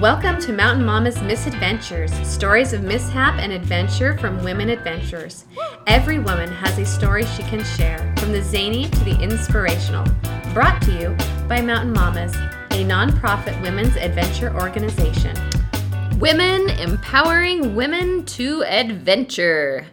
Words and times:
Welcome 0.00 0.38
to 0.42 0.52
Mountain 0.52 0.84
Mama's 0.84 1.22
Misadventures, 1.22 2.12
stories 2.28 2.74
of 2.74 2.82
mishap 2.82 3.40
and 3.40 3.50
adventure 3.50 4.18
from 4.18 4.44
women 4.44 4.68
adventurers. 4.68 5.46
Every 5.86 6.18
woman 6.18 6.50
has 6.50 6.76
a 6.76 6.84
story 6.84 7.24
she 7.24 7.42
can 7.44 7.64
share, 7.64 8.14
from 8.18 8.30
the 8.30 8.42
zany 8.42 8.90
to 8.90 9.04
the 9.04 9.18
inspirational. 9.18 10.04
Brought 10.52 10.82
to 10.82 10.92
you 10.92 11.16
by 11.48 11.62
Mountain 11.62 11.94
Mamas, 11.94 12.34
a 12.34 12.84
nonprofit 12.84 13.58
women's 13.62 13.96
adventure 13.96 14.54
organization. 14.54 15.34
Women 16.18 16.68
empowering 16.78 17.74
women 17.74 18.26
to 18.26 18.64
adventure. 18.64 19.86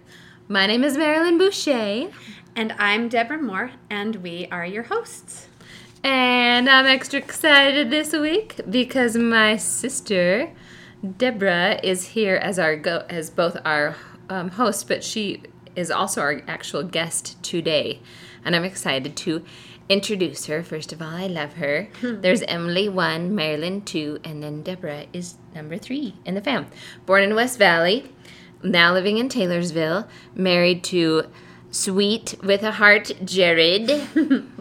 My 0.50 0.68
name 0.68 0.84
is 0.84 0.98
Marilyn 0.98 1.38
Boucher. 1.38 2.12
And 2.58 2.74
I'm 2.78 3.08
Deborah 3.08 3.42
Moore, 3.42 3.72
and 3.90 4.18
we 4.18 4.48
are 4.52 4.66
your 4.66 4.84
hosts. 4.84 5.48
And 6.04 6.70
I'm 6.70 6.86
extra 6.86 7.20
excited 7.20 7.90
this 7.90 8.12
week 8.12 8.60
because 8.70 9.16
my 9.16 9.56
sister 9.56 10.52
Deborah 11.18 11.80
is 11.82 12.08
here 12.08 12.36
as 12.36 12.60
our 12.60 12.76
go 12.76 13.06
as 13.10 13.30
both 13.30 13.58
our 13.64 13.96
um, 14.30 14.50
host, 14.50 14.88
but 14.88 15.04
she 15.04 15.42
is 15.76 15.90
also 15.90 16.22
our 16.22 16.42
actual 16.48 16.84
guest 16.84 17.42
today, 17.44 18.02
and 18.44 18.56
I'm 18.56 18.64
excited 18.64 19.16
to 19.18 19.44
introduce 19.90 20.46
her. 20.46 20.64
First 20.64 20.94
of 20.94 21.02
all, 21.02 21.10
I 21.10 21.28
love 21.28 21.54
her. 21.54 21.90
There's 22.02 22.42
Emily 22.44 22.88
one, 22.90 23.34
Marilyn 23.34 23.82
two, 23.82 24.20
and 24.24 24.44
then 24.44 24.62
Deborah 24.62 25.06
is 25.14 25.36
number 25.56 25.78
three 25.78 26.16
in 26.26 26.36
the 26.36 26.42
fam. 26.42 26.68
Born 27.06 27.24
in 27.24 27.36
West 27.36 27.58
Valley, 27.58 28.14
now 28.62 28.94
living 28.94 29.18
in 29.18 29.30
Taylorsville, 29.30 30.08
married 30.36 30.84
to 30.86 31.30
sweet 31.72 32.36
with 32.44 32.64
a 32.64 32.74
heart 32.74 33.12
Jared. 33.26 34.08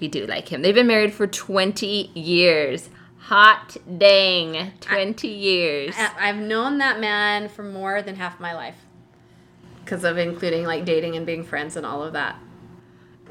we 0.00 0.08
do 0.08 0.26
like 0.26 0.48
him. 0.48 0.62
They've 0.62 0.74
been 0.74 0.86
married 0.86 1.12
for 1.12 1.26
20 1.26 1.86
years. 2.14 2.88
Hot 3.20 3.76
dang, 3.98 4.72
20 4.80 5.28
years. 5.28 5.94
I- 5.98 6.28
I've 6.30 6.36
known 6.38 6.78
that 6.78 6.98
man 7.00 7.48
for 7.48 7.62
more 7.62 8.00
than 8.00 8.16
half 8.16 8.40
my 8.40 8.54
life 8.54 8.76
because 9.84 10.04
of 10.04 10.16
including 10.18 10.64
like 10.64 10.84
dating 10.84 11.16
and 11.16 11.26
being 11.26 11.44
friends 11.44 11.76
and 11.76 11.84
all 11.84 12.02
of 12.02 12.12
that. 12.14 12.36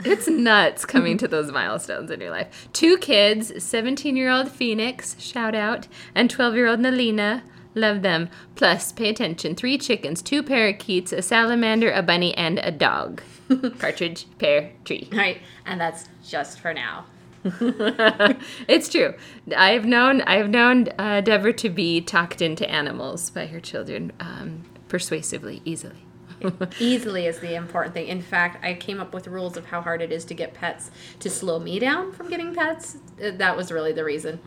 It's 0.06 0.28
nuts 0.28 0.86
coming 0.86 1.18
to 1.18 1.28
those 1.28 1.52
milestones 1.52 2.12
in 2.12 2.22
your 2.22 2.30
life. 2.30 2.68
Two 2.74 2.98
kids 2.98 3.52
17 3.64 4.16
year 4.16 4.30
old 4.30 4.52
Phoenix, 4.52 5.16
shout 5.20 5.56
out, 5.56 5.88
and 6.14 6.30
12 6.30 6.56
year 6.56 6.68
old 6.68 6.80
Nalina. 6.80 7.42
Love 7.78 8.02
them. 8.02 8.30
Plus, 8.56 8.92
pay 8.92 9.10
attention 9.10 9.56
three 9.56 9.78
chickens, 9.78 10.24
two 10.24 10.42
parakeets, 10.42 11.14
a 11.14 11.22
salamander, 11.22 11.92
a 11.92 12.02
bunny, 12.02 12.36
and 12.36 12.60
a 12.64 12.72
dog. 12.72 13.22
Partridge, 13.80 14.26
pear, 14.40 14.72
tree. 14.84 15.08
Right, 15.14 15.42
and 15.64 15.80
that's 15.80 16.10
just 16.28 16.60
for 16.60 16.74
now. 16.74 17.06
it's 18.68 18.90
true. 18.90 19.14
I've 19.56 19.86
known 19.86 20.22
I've 20.22 20.50
known 20.50 20.90
uh, 20.98 21.22
Deborah 21.22 21.54
to 21.54 21.70
be 21.70 22.02
talked 22.02 22.42
into 22.42 22.68
animals 22.68 23.30
by 23.30 23.46
her 23.46 23.60
children 23.60 24.12
um, 24.20 24.66
persuasively, 24.90 25.62
easily. 25.64 26.04
Easily 26.80 27.26
is 27.26 27.40
the 27.40 27.56
important 27.56 27.96
thing. 27.96 28.08
In 28.08 28.22
fact, 28.22 28.64
I 28.64 28.76
came 28.76 29.00
up 29.00 29.12
with 29.12 29.28
rules 29.28 29.58
of 29.58 29.66
how 29.66 29.82
hard 29.82 30.04
it 30.04 30.12
is 30.12 30.24
to 30.26 30.36
get 30.36 30.54
pets 30.54 30.92
to 31.20 31.32
slow 31.32 31.58
me 31.58 31.80
down 31.80 32.12
from 32.12 32.30
getting 32.30 32.54
pets. 32.54 32.98
That 33.18 33.58
was 33.58 33.72
really 33.72 33.92
the 33.92 34.04
reason. 34.04 34.40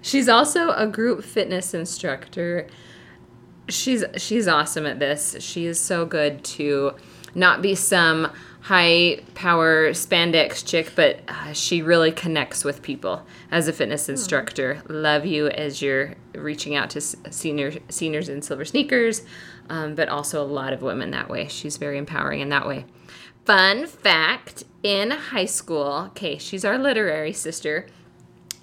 She's 0.00 0.28
also 0.28 0.70
a 0.72 0.86
group 0.86 1.24
fitness 1.24 1.74
instructor. 1.74 2.66
She's 3.68 4.04
she's 4.16 4.48
awesome 4.48 4.86
at 4.86 4.98
this. 4.98 5.36
She 5.40 5.66
is 5.66 5.80
so 5.80 6.04
good 6.04 6.44
to 6.44 6.92
not 7.34 7.62
be 7.62 7.74
some 7.74 8.30
high 8.62 9.20
power 9.34 9.90
spandex 9.90 10.64
chick, 10.64 10.92
but 10.94 11.20
uh, 11.28 11.52
she 11.52 11.82
really 11.82 12.12
connects 12.12 12.64
with 12.64 12.82
people 12.82 13.26
as 13.50 13.68
a 13.68 13.72
fitness 13.72 14.08
instructor. 14.08 14.82
Love 14.88 15.24
you 15.24 15.48
as 15.48 15.80
you're 15.82 16.14
reaching 16.34 16.74
out 16.74 16.90
to 16.90 17.00
senior 17.00 17.72
seniors 17.88 18.28
in 18.28 18.42
silver 18.42 18.64
sneakers, 18.64 19.22
um, 19.68 19.94
but 19.94 20.08
also 20.08 20.42
a 20.42 20.46
lot 20.46 20.72
of 20.72 20.82
women 20.82 21.10
that 21.10 21.28
way. 21.28 21.48
She's 21.48 21.76
very 21.76 21.98
empowering 21.98 22.40
in 22.40 22.48
that 22.50 22.66
way. 22.66 22.84
Fun 23.44 23.86
fact: 23.86 24.64
in 24.82 25.10
high 25.10 25.46
school, 25.46 26.08
okay, 26.08 26.38
she's 26.38 26.64
our 26.64 26.78
literary 26.78 27.32
sister 27.32 27.86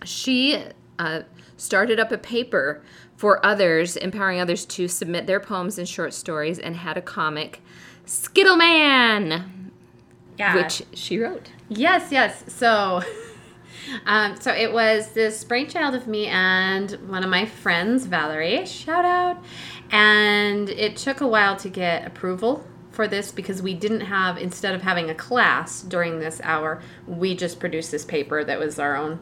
she 0.03 0.63
uh, 0.99 1.21
started 1.57 1.99
up 1.99 2.11
a 2.11 2.17
paper 2.17 2.83
for 3.15 3.43
others, 3.45 3.97
empowering 3.97 4.39
others 4.39 4.65
to 4.65 4.87
submit 4.87 5.25
their 5.27 5.39
poems 5.39 5.77
and 5.79 5.89
short 5.89 6.13
stories, 6.13 6.59
and 6.59 6.75
had 6.75 6.95
a 6.97 7.01
comic, 7.01 7.61
Skittleman, 8.05 9.43
Yeah. 10.37 10.55
which 10.55 10.83
she 10.93 11.19
wrote. 11.19 11.49
Yes, 11.67 12.11
yes. 12.11 12.43
So, 12.47 13.01
um, 14.05 14.39
so 14.39 14.53
it 14.53 14.71
was 14.71 15.11
this 15.11 15.43
brainchild 15.43 15.95
of 15.95 16.07
me 16.07 16.27
and 16.27 16.91
one 17.07 17.23
of 17.23 17.29
my 17.29 17.45
friends, 17.45 18.05
Valerie. 18.05 18.65
Shout 18.65 19.05
out. 19.05 19.43
And 19.91 20.69
it 20.69 20.95
took 20.97 21.21
a 21.21 21.27
while 21.27 21.55
to 21.57 21.69
get 21.69 22.05
approval 22.07 22.63
for 22.91 23.07
this 23.07 23.31
because 23.31 23.61
we 23.61 23.73
didn't 23.73 24.01
have, 24.01 24.37
instead 24.37 24.75
of 24.75 24.81
having 24.81 25.09
a 25.09 25.15
class 25.15 25.81
during 25.81 26.19
this 26.19 26.39
hour, 26.43 26.81
we 27.07 27.35
just 27.35 27.59
produced 27.59 27.91
this 27.91 28.05
paper 28.05 28.43
that 28.43 28.59
was 28.59 28.79
our 28.79 28.95
own 28.95 29.19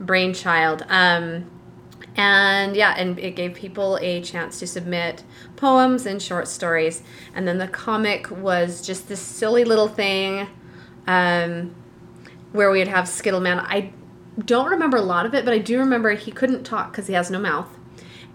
brainchild. 0.00 0.84
Um, 0.88 1.50
and 2.16 2.76
yeah, 2.76 2.94
and 2.96 3.18
it 3.18 3.34
gave 3.34 3.54
people 3.54 3.98
a 4.00 4.20
chance 4.20 4.58
to 4.60 4.66
submit 4.66 5.24
poems 5.56 6.06
and 6.06 6.22
short 6.22 6.46
stories. 6.46 7.02
And 7.34 7.46
then 7.48 7.58
the 7.58 7.66
comic 7.66 8.30
was 8.30 8.86
just 8.86 9.08
this 9.08 9.20
silly 9.20 9.64
little 9.64 9.88
thing 9.88 10.48
um, 11.06 11.74
where 12.52 12.70
we'd 12.70 12.88
have 12.88 13.06
Skittleman. 13.06 13.58
I 13.66 13.92
don't 14.44 14.70
remember 14.70 14.96
a 14.96 15.02
lot 15.02 15.26
of 15.26 15.34
it, 15.34 15.44
but 15.44 15.54
I 15.54 15.58
do 15.58 15.78
remember 15.78 16.12
he 16.12 16.30
couldn't 16.30 16.64
talk 16.64 16.92
because 16.92 17.08
he 17.08 17.14
has 17.14 17.30
no 17.30 17.40
mouth. 17.40 17.68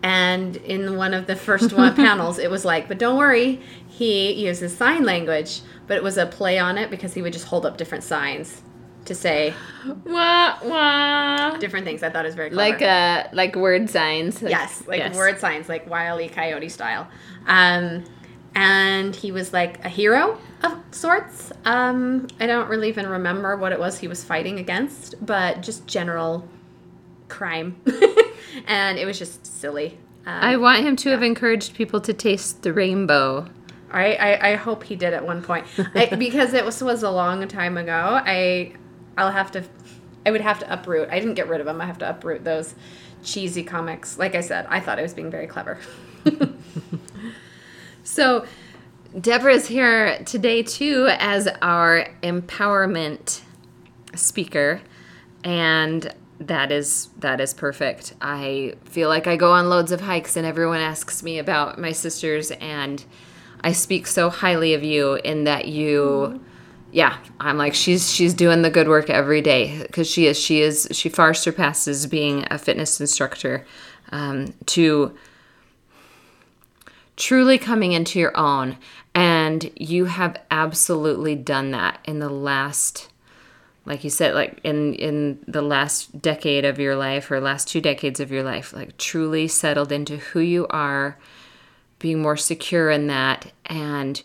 And 0.02 0.56
in 0.58 0.96
one 0.96 1.14
of 1.14 1.28
the 1.28 1.36
first 1.36 1.74
one 1.74 1.94
panels, 1.96 2.38
it 2.38 2.50
was 2.50 2.66
like, 2.66 2.88
but 2.88 2.98
don't 2.98 3.18
worry, 3.18 3.62
he 3.88 4.34
uses 4.46 4.76
sign 4.76 5.04
language, 5.04 5.62
but 5.88 5.98
it 5.98 6.04
was 6.04 6.18
a 6.18 6.26
play 6.26 6.58
on 6.58 6.78
it 6.78 6.90
because 6.90 7.14
he 7.14 7.22
would 7.22 7.34
just 7.34 7.46
hold 7.46 7.66
up 7.66 7.78
different 7.78 8.04
signs 8.04 8.62
to 9.10 9.16
say 9.16 9.54
Wah 10.06 10.58
wah. 10.64 11.58
different 11.58 11.86
things. 11.86 12.02
I 12.02 12.10
thought 12.10 12.26
it 12.26 12.30
was 12.30 12.36
very 12.36 12.50
clever. 12.50 12.72
Like 12.72 12.82
uh, 12.82 13.28
like 13.34 13.56
word 13.56 13.90
signs. 13.90 14.42
like- 14.42 14.52
Yes, 14.52 14.84
like 14.88 15.00
yes. 15.00 15.16
word 15.16 15.40
signs, 15.40 15.68
like 15.70 15.90
Wile 15.90 16.20
E. 16.22 16.30
Coyote 16.30 16.70
style. 16.70 17.08
Um, 17.46 18.06
and 18.56 19.16
he 19.16 19.32
was 19.32 19.54
like 19.54 19.84
a 19.86 19.90
hero 19.90 20.38
of 20.64 20.78
sorts. 20.92 21.52
Um, 21.66 22.28
I 22.40 22.48
don't 22.48 22.68
really 22.70 22.88
even 22.90 23.08
remember 23.08 23.56
what 23.58 23.72
it 23.72 23.80
was 23.80 24.00
he 24.00 24.08
was 24.08 24.24
fighting 24.24 24.58
against, 24.60 25.16
but 25.26 25.62
just 25.62 25.86
general 25.88 26.48
crime. 27.28 27.80
and 28.68 28.98
it 28.98 29.06
was 29.06 29.20
just 29.20 29.46
silly. 29.46 29.98
Um, 30.26 30.34
I 30.44 30.58
want 30.58 30.84
him 30.86 30.96
to 30.98 31.10
have 31.10 31.24
encouraged 31.24 31.76
people 31.76 32.02
to 32.02 32.14
taste 32.14 32.64
the 32.64 32.74
rainbow. 32.74 33.48
I, 33.92 34.14
I, 34.16 34.50
I 34.52 34.56
hope 34.56 34.84
he 34.84 34.96
did 34.96 35.14
at 35.14 35.26
one 35.26 35.42
point 35.42 35.66
I, 35.96 36.14
because 36.16 36.54
it 36.54 36.64
was 36.64 36.84
was 36.84 37.02
a 37.02 37.10
long 37.10 37.48
time 37.48 37.78
ago. 37.78 38.20
I 38.24 38.74
I'll 39.20 39.32
have 39.32 39.52
to 39.52 39.64
I 40.26 40.32
would 40.32 40.42
have 40.42 40.60
to 40.60 40.74
uproot. 40.74 41.10
I 41.10 41.20
didn't 41.20 41.36
get 41.36 41.48
rid 41.48 41.60
of 41.62 41.66
them. 41.66 41.80
I 41.80 41.86
have 41.86 41.98
to 42.00 42.10
uproot 42.10 42.44
those 42.44 42.76
cheesy 43.24 43.64
comics. 43.64 44.18
Like 44.18 44.36
I 44.36 44.42
said, 44.42 44.66
I 44.70 44.80
thought 44.80 45.00
I 45.00 45.02
was 45.02 45.14
being 45.14 45.32
very 45.32 45.48
clever. 45.48 45.80
So, 48.10 48.46
Deborah 49.22 49.54
is 49.54 49.68
here 49.68 50.18
today 50.24 50.64
too 50.64 51.08
as 51.20 51.48
our 51.62 52.08
empowerment 52.24 53.42
speaker, 54.16 54.82
and 55.44 56.12
that 56.40 56.72
is 56.72 57.10
that 57.20 57.40
is 57.40 57.54
perfect. 57.54 58.16
I 58.20 58.74
feel 58.86 59.10
like 59.10 59.28
I 59.28 59.36
go 59.36 59.52
on 59.52 59.70
loads 59.70 59.92
of 59.92 60.02
hikes, 60.02 60.36
and 60.36 60.44
everyone 60.44 60.80
asks 60.80 61.22
me 61.22 61.38
about 61.38 61.78
my 61.78 61.92
sisters, 61.92 62.50
and 62.50 63.06
I 63.62 63.74
speak 63.74 64.08
so 64.08 64.32
highly 64.32 64.74
of 64.74 64.84
you 64.84 65.14
in 65.14 65.44
that 65.44 65.68
you. 65.68 66.02
Mm-hmm. 66.02 66.49
Yeah, 66.92 67.18
I'm 67.40 67.58
like 67.58 67.76
she's 67.76 68.12
she's 68.12 68.34
doing 68.34 68.64
the 68.64 68.70
good 68.70 68.88
work 68.88 69.10
every 69.10 69.42
day 69.42 69.84
because 69.84 70.10
she 70.10 70.26
is 70.26 70.40
she 70.40 70.62
is 70.62 70.88
she 70.92 71.10
far 71.10 71.34
surpasses 71.34 72.08
being 72.08 72.48
a 72.50 72.58
fitness 72.58 73.00
instructor 73.00 73.66
um, 74.12 74.54
to 74.68 75.16
truly 77.16 77.58
coming 77.58 77.92
into 77.92 78.18
your 78.18 78.36
own. 78.36 78.78
And 79.14 79.70
you 79.76 80.06
have 80.06 80.42
absolutely 80.50 81.36
done 81.36 81.72
that 81.72 82.00
in 82.06 82.20
the 82.20 82.30
last 82.30 83.10
like 83.86 84.04
you 84.04 84.10
said 84.10 84.34
like 84.36 84.60
in 84.64 84.94
in 84.96 85.40
the 85.48 85.62
last 85.62 86.22
decade 86.22 86.64
of 86.64 86.80
your 86.80 86.96
life 86.96 87.30
or 87.30 87.40
last 87.40 87.68
two 87.68 87.82
decades 87.82 88.20
of 88.20 88.32
your 88.32 88.44
life 88.44 88.72
like 88.72 88.96
truly 88.98 89.48
settled 89.48 89.92
into 89.92 90.18
who 90.18 90.40
you 90.40 90.68
are 90.70 91.18
being 91.98 92.22
more 92.22 92.38
secure 92.38 92.90
in 92.92 93.08
that 93.08 93.52
and 93.66 94.22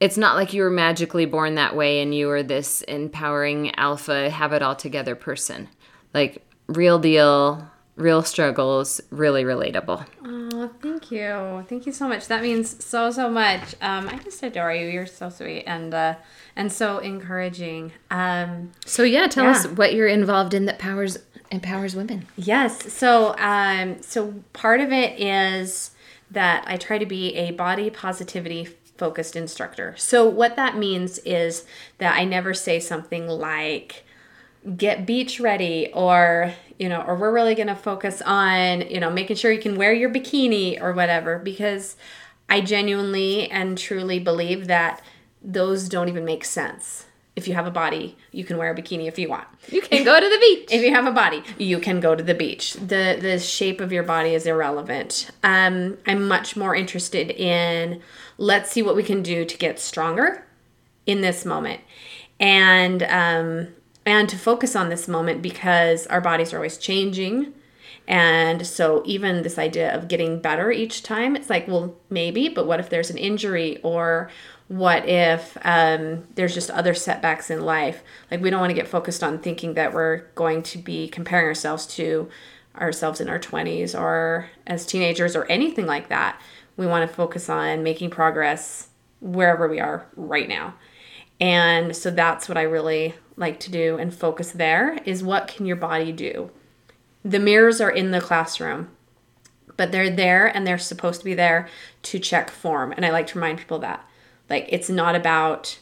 it's 0.00 0.16
not 0.16 0.36
like 0.36 0.52
you 0.52 0.62
were 0.62 0.70
magically 0.70 1.24
born 1.26 1.54
that 1.54 1.74
way 1.74 2.00
and 2.02 2.14
you 2.14 2.26
were 2.26 2.42
this 2.42 2.82
empowering 2.82 3.74
alpha 3.76 4.28
have 4.30 4.52
it 4.52 4.62
all 4.62 4.76
together 4.76 5.14
person 5.14 5.68
like 6.12 6.44
real 6.66 6.98
deal 6.98 7.68
real 7.96 8.22
struggles 8.22 9.00
really 9.10 9.44
relatable 9.44 10.04
Oh, 10.58 10.70
thank 10.80 11.10
you. 11.10 11.64
Thank 11.68 11.84
you 11.86 11.92
so 11.92 12.08
much. 12.08 12.28
That 12.28 12.40
means 12.40 12.82
so 12.82 13.10
so 13.10 13.28
much. 13.28 13.74
Um, 13.82 14.08
I 14.08 14.16
just 14.18 14.42
adore 14.42 14.72
you. 14.72 14.86
You're 14.88 15.04
so 15.04 15.28
sweet 15.28 15.64
and 15.66 15.92
uh, 15.92 16.14
and 16.54 16.72
so 16.72 16.98
encouraging. 16.98 17.92
Um, 18.10 18.72
So 18.86 19.02
yeah, 19.02 19.26
tell 19.26 19.44
Yeah. 19.44 19.50
us 19.50 19.66
what 19.66 19.92
you're 19.92 20.06
involved 20.08 20.54
in 20.54 20.64
that 20.66 20.78
powers 20.78 21.18
empowers 21.50 21.94
women. 21.94 22.26
Yes. 22.36 22.90
So, 22.92 23.34
um, 23.38 24.00
so 24.02 24.34
part 24.54 24.80
of 24.80 24.92
it 24.92 25.20
is 25.20 25.90
that 26.30 26.64
I 26.66 26.76
try 26.76 26.96
to 26.98 27.06
be 27.06 27.34
a 27.36 27.50
body 27.50 27.90
positivity 27.90 28.68
focused 28.98 29.36
instructor. 29.36 29.94
So, 29.96 30.28
what 30.28 30.56
that 30.56 30.76
means 30.76 31.18
is 31.18 31.64
that 31.98 32.16
I 32.16 32.24
never 32.24 32.54
say 32.54 32.80
something 32.80 33.28
like, 33.28 34.04
get 34.76 35.06
beach 35.06 35.38
ready 35.38 35.90
or 35.92 36.52
you 36.78 36.88
know 36.88 37.00
or 37.02 37.14
we're 37.14 37.32
really 37.32 37.54
going 37.54 37.68
to 37.68 37.76
focus 37.76 38.20
on 38.22 38.80
you 38.80 38.98
know 38.98 39.10
making 39.10 39.36
sure 39.36 39.52
you 39.52 39.60
can 39.60 39.76
wear 39.76 39.92
your 39.92 40.10
bikini 40.10 40.80
or 40.80 40.92
whatever 40.92 41.38
because 41.38 41.94
i 42.48 42.60
genuinely 42.60 43.48
and 43.50 43.78
truly 43.78 44.18
believe 44.18 44.66
that 44.66 45.00
those 45.40 45.88
don't 45.88 46.08
even 46.08 46.24
make 46.24 46.44
sense 46.44 47.05
if 47.36 47.46
you 47.46 47.54
have 47.54 47.66
a 47.66 47.70
body 47.70 48.16
you 48.32 48.44
can 48.44 48.56
wear 48.56 48.72
a 48.72 48.74
bikini 48.74 49.06
if 49.06 49.18
you 49.18 49.28
want. 49.28 49.46
You 49.68 49.82
can 49.82 50.04
go 50.04 50.18
to 50.18 50.28
the 50.28 50.38
beach. 50.38 50.68
if 50.72 50.82
you 50.82 50.92
have 50.92 51.06
a 51.06 51.12
body 51.12 51.42
you 51.58 51.78
can 51.78 52.00
go 52.00 52.14
to 52.14 52.22
the 52.22 52.34
beach. 52.34 52.74
The 52.74 53.18
the 53.20 53.38
shape 53.38 53.80
of 53.80 53.92
your 53.92 54.02
body 54.02 54.34
is 54.34 54.46
irrelevant. 54.46 55.30
Um, 55.44 55.98
i'm 56.06 56.26
much 56.26 56.56
more 56.56 56.74
interested 56.74 57.30
in 57.30 58.00
let's 58.38 58.70
see 58.70 58.82
what 58.82 58.96
we 58.96 59.02
can 59.02 59.22
do 59.22 59.44
to 59.44 59.56
get 59.56 59.78
stronger 59.78 60.46
in 61.06 61.20
this 61.20 61.44
moment. 61.44 61.80
And 62.38 63.02
um, 63.04 63.68
and 64.04 64.28
to 64.28 64.38
focus 64.38 64.76
on 64.76 64.88
this 64.88 65.08
moment 65.08 65.42
because 65.42 66.06
our 66.06 66.20
bodies 66.20 66.52
are 66.52 66.56
always 66.56 66.78
changing. 66.78 67.52
And 68.08 68.64
so 68.64 69.02
even 69.04 69.42
this 69.42 69.58
idea 69.58 69.92
of 69.92 70.06
getting 70.06 70.40
better 70.40 70.70
each 70.70 71.02
time 71.02 71.34
it's 71.34 71.50
like 71.50 71.66
well 71.66 71.96
maybe 72.08 72.48
but 72.48 72.64
what 72.66 72.78
if 72.78 72.88
there's 72.88 73.10
an 73.10 73.18
injury 73.18 73.80
or 73.82 74.30
what 74.68 75.08
if 75.08 75.56
um, 75.62 76.26
there's 76.34 76.54
just 76.54 76.70
other 76.70 76.94
setbacks 76.94 77.50
in 77.50 77.60
life 77.60 78.02
like 78.30 78.40
we 78.40 78.50
don't 78.50 78.60
want 78.60 78.70
to 78.70 78.74
get 78.74 78.88
focused 78.88 79.22
on 79.22 79.38
thinking 79.38 79.74
that 79.74 79.92
we're 79.92 80.18
going 80.34 80.62
to 80.62 80.78
be 80.78 81.08
comparing 81.08 81.46
ourselves 81.46 81.86
to 81.86 82.28
ourselves 82.76 83.20
in 83.20 83.28
our 83.28 83.38
20s 83.38 83.98
or 83.98 84.50
as 84.66 84.84
teenagers 84.84 85.36
or 85.36 85.44
anything 85.46 85.86
like 85.86 86.08
that 86.08 86.40
we 86.76 86.86
want 86.86 87.08
to 87.08 87.16
focus 87.16 87.48
on 87.48 87.82
making 87.82 88.10
progress 88.10 88.88
wherever 89.20 89.68
we 89.68 89.80
are 89.80 90.06
right 90.16 90.48
now 90.48 90.74
and 91.40 91.94
so 91.94 92.10
that's 92.10 92.48
what 92.48 92.56
I 92.56 92.62
really 92.62 93.14
like 93.36 93.60
to 93.60 93.70
do 93.70 93.96
and 93.98 94.14
focus 94.14 94.52
there 94.52 94.98
is 95.04 95.22
what 95.22 95.48
can 95.48 95.66
your 95.66 95.76
body 95.76 96.12
do? 96.12 96.50
The 97.24 97.38
mirrors 97.38 97.80
are 97.80 97.90
in 97.90 98.10
the 98.10 98.20
classroom, 98.20 98.88
but 99.76 99.92
they're 99.92 100.10
there 100.10 100.46
and 100.46 100.66
they're 100.66 100.78
supposed 100.78 101.20
to 101.20 101.24
be 101.24 101.34
there 101.34 101.68
to 102.04 102.18
check 102.18 102.50
form. 102.50 102.92
And 102.92 103.04
I 103.04 103.10
like 103.10 103.26
to 103.28 103.34
remind 103.38 103.58
people 103.58 103.78
that. 103.80 104.06
Like 104.48 104.66
it's 104.68 104.88
not 104.88 105.14
about 105.14 105.78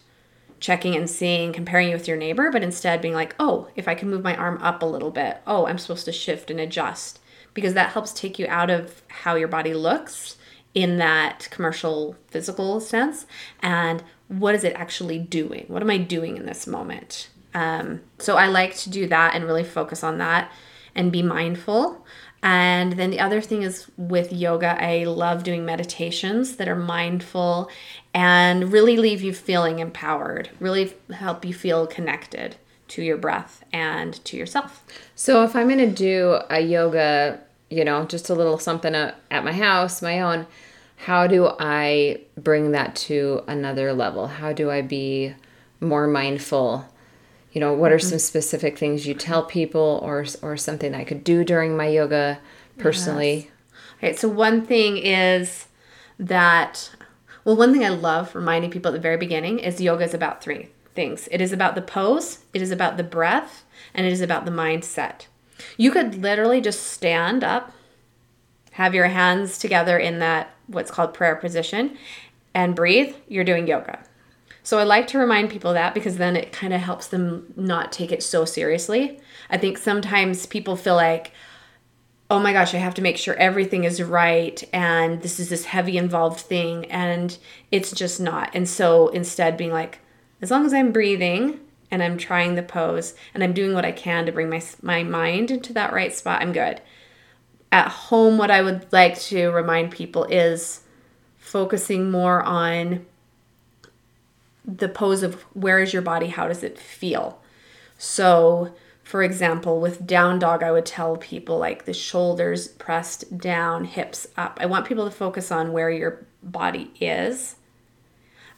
checking 0.60 0.96
and 0.96 1.10
seeing, 1.10 1.52
comparing 1.52 1.88
you 1.88 1.94
with 1.94 2.08
your 2.08 2.16
neighbor, 2.16 2.50
but 2.50 2.62
instead 2.62 3.02
being 3.02 3.14
like, 3.14 3.34
oh, 3.38 3.68
if 3.76 3.86
I 3.86 3.94
can 3.94 4.08
move 4.08 4.22
my 4.22 4.34
arm 4.36 4.58
up 4.62 4.82
a 4.82 4.86
little 4.86 5.10
bit, 5.10 5.38
oh, 5.46 5.66
I'm 5.66 5.78
supposed 5.78 6.06
to 6.06 6.12
shift 6.12 6.50
and 6.50 6.58
adjust 6.58 7.20
because 7.52 7.74
that 7.74 7.90
helps 7.90 8.12
take 8.12 8.38
you 8.38 8.46
out 8.48 8.70
of 8.70 9.02
how 9.08 9.34
your 9.34 9.48
body 9.48 9.74
looks 9.74 10.36
in 10.74 10.96
that 10.98 11.48
commercial 11.50 12.16
physical 12.28 12.80
sense 12.80 13.26
and 13.60 14.02
what 14.28 14.54
is 14.54 14.64
it 14.64 14.74
actually 14.74 15.18
doing? 15.18 15.66
What 15.68 15.82
am 15.82 15.90
I 15.90 15.98
doing 15.98 16.36
in 16.36 16.46
this 16.46 16.66
moment? 16.66 17.28
Um, 17.52 18.00
so 18.18 18.36
I 18.36 18.46
like 18.46 18.74
to 18.78 18.90
do 18.90 19.06
that 19.08 19.34
and 19.34 19.44
really 19.44 19.64
focus 19.64 20.02
on 20.02 20.18
that 20.18 20.50
and 20.94 21.12
be 21.12 21.22
mindful. 21.22 22.04
And 22.42 22.94
then 22.94 23.10
the 23.10 23.20
other 23.20 23.40
thing 23.40 23.62
is 23.62 23.90
with 23.96 24.32
yoga, 24.32 24.82
I 24.82 25.04
love 25.04 25.44
doing 25.44 25.64
meditations 25.64 26.56
that 26.56 26.68
are 26.68 26.76
mindful 26.76 27.70
and 28.14 28.72
really 28.72 28.96
leave 28.96 29.22
you 29.22 29.34
feeling 29.34 29.80
empowered, 29.80 30.48
really 30.60 30.94
help 31.12 31.44
you 31.44 31.52
feel 31.52 31.86
connected 31.86 32.56
to 32.86 33.02
your 33.02 33.16
breath 33.16 33.64
and 33.72 34.24
to 34.24 34.36
yourself. 34.36 34.84
So 35.16 35.42
if 35.42 35.56
I'm 35.56 35.66
going 35.66 35.78
to 35.78 35.90
do 35.90 36.38
a 36.48 36.60
yoga, 36.60 37.40
you 37.70 37.84
know, 37.84 38.04
just 38.04 38.30
a 38.30 38.34
little 38.34 38.58
something 38.58 38.94
at 38.94 39.16
at 39.30 39.44
my 39.44 39.52
house, 39.52 40.00
my 40.00 40.20
own, 40.20 40.46
how 40.96 41.26
do 41.26 41.50
I 41.58 42.20
bring 42.38 42.70
that 42.70 42.94
to 42.96 43.42
another 43.48 43.92
level? 43.92 44.28
How 44.28 44.52
do 44.52 44.70
I 44.70 44.80
be 44.80 45.34
more 45.80 46.06
mindful? 46.06 46.86
You 47.52 47.60
know, 47.60 47.72
what 47.72 47.90
are 47.90 47.96
mm-hmm. 47.96 48.08
some 48.08 48.18
specific 48.18 48.78
things 48.78 49.06
you 49.06 49.14
tell 49.14 49.44
people 49.44 50.00
or 50.02 50.24
or 50.40 50.56
something 50.56 50.94
I 50.94 51.04
could 51.04 51.24
do 51.24 51.44
during 51.44 51.76
my 51.76 51.88
yoga 51.88 52.38
personally? 52.78 53.50
Okay, 53.98 54.14
so 54.14 54.28
one 54.28 54.64
thing 54.66 54.98
is 54.98 55.66
that, 56.18 56.90
well, 57.44 57.56
one 57.56 57.72
thing 57.72 57.84
I 57.84 57.90
love 57.90 58.34
reminding 58.34 58.70
people 58.70 58.90
at 58.90 58.94
the 58.94 59.00
very 59.00 59.16
beginning 59.16 59.58
is 59.58 59.80
yoga 59.80 60.04
is 60.04 60.14
about 60.14 60.42
three 60.42 60.70
things 60.94 61.28
it 61.32 61.40
is 61.40 61.52
about 61.52 61.74
the 61.74 61.82
pose, 61.82 62.44
it 62.54 62.62
is 62.62 62.70
about 62.70 62.96
the 62.96 63.02
breath, 63.02 63.64
and 63.92 64.06
it 64.06 64.12
is 64.12 64.20
about 64.20 64.44
the 64.44 64.50
mindset. 64.50 65.26
You 65.76 65.90
could 65.90 66.16
literally 66.16 66.60
just 66.60 66.84
stand 66.84 67.44
up, 67.44 67.72
have 68.72 68.94
your 68.94 69.08
hands 69.08 69.58
together 69.58 69.98
in 69.98 70.18
that 70.20 70.50
what's 70.66 70.90
called 70.90 71.14
prayer 71.14 71.36
position, 71.36 71.96
and 72.54 72.74
breathe. 72.74 73.14
You're 73.28 73.44
doing 73.44 73.66
yoga. 73.66 74.04
So 74.62 74.78
I 74.78 74.84
like 74.84 75.06
to 75.08 75.18
remind 75.18 75.50
people 75.50 75.74
that 75.74 75.92
because 75.92 76.16
then 76.16 76.36
it 76.36 76.50
kind 76.50 76.72
of 76.72 76.80
helps 76.80 77.08
them 77.08 77.52
not 77.54 77.92
take 77.92 78.10
it 78.10 78.22
so 78.22 78.46
seriously. 78.46 79.20
I 79.50 79.58
think 79.58 79.76
sometimes 79.76 80.46
people 80.46 80.74
feel 80.74 80.94
like, 80.94 81.32
oh 82.30 82.38
my 82.38 82.52
gosh, 82.52 82.74
I 82.74 82.78
have 82.78 82.94
to 82.94 83.02
make 83.02 83.18
sure 83.18 83.34
everything 83.34 83.84
is 83.84 84.02
right 84.02 84.62
and 84.72 85.22
this 85.22 85.38
is 85.38 85.50
this 85.50 85.66
heavy 85.66 85.98
involved 85.98 86.40
thing 86.40 86.86
and 86.86 87.36
it's 87.70 87.92
just 87.92 88.20
not. 88.20 88.50
And 88.54 88.68
so 88.68 89.08
instead 89.08 89.56
being 89.56 89.72
like, 89.72 90.00
as 90.40 90.50
long 90.50 90.64
as 90.64 90.72
I'm 90.72 90.92
breathing 90.92 91.60
and 91.90 92.02
I'm 92.02 92.16
trying 92.16 92.54
the 92.54 92.62
pose 92.62 93.14
and 93.34 93.44
I'm 93.44 93.52
doing 93.52 93.74
what 93.74 93.84
I 93.84 93.92
can 93.92 94.26
to 94.26 94.32
bring 94.32 94.48
my 94.48 94.62
my 94.82 95.02
mind 95.02 95.50
into 95.50 95.72
that 95.74 95.92
right 95.92 96.14
spot, 96.14 96.42
I'm 96.42 96.52
good. 96.52 96.80
At 97.70 97.88
home 97.88 98.38
what 98.38 98.50
I 98.50 98.62
would 98.62 98.92
like 98.92 99.18
to 99.22 99.50
remind 99.50 99.90
people 99.90 100.24
is 100.24 100.80
focusing 101.36 102.10
more 102.10 102.42
on 102.42 103.04
the 104.64 104.88
pose 104.88 105.22
of 105.22 105.42
where 105.54 105.80
is 105.80 105.92
your 105.92 106.02
body, 106.02 106.28
how 106.28 106.48
does 106.48 106.62
it 106.62 106.78
feel? 106.78 107.40
So, 107.98 108.74
for 109.04 109.22
example, 109.22 109.80
with 109.80 110.06
down 110.06 110.38
dog, 110.38 110.62
I 110.62 110.72
would 110.72 110.86
tell 110.86 111.16
people 111.16 111.58
like 111.58 111.84
the 111.84 111.92
shoulders 111.92 112.68
pressed 112.68 113.36
down, 113.36 113.84
hips 113.84 114.26
up. 114.36 114.58
I 114.60 114.66
want 114.66 114.86
people 114.86 115.04
to 115.04 115.10
focus 115.10 115.52
on 115.52 115.72
where 115.72 115.90
your 115.90 116.26
body 116.42 116.90
is 116.98 117.56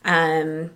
um, 0.04 0.70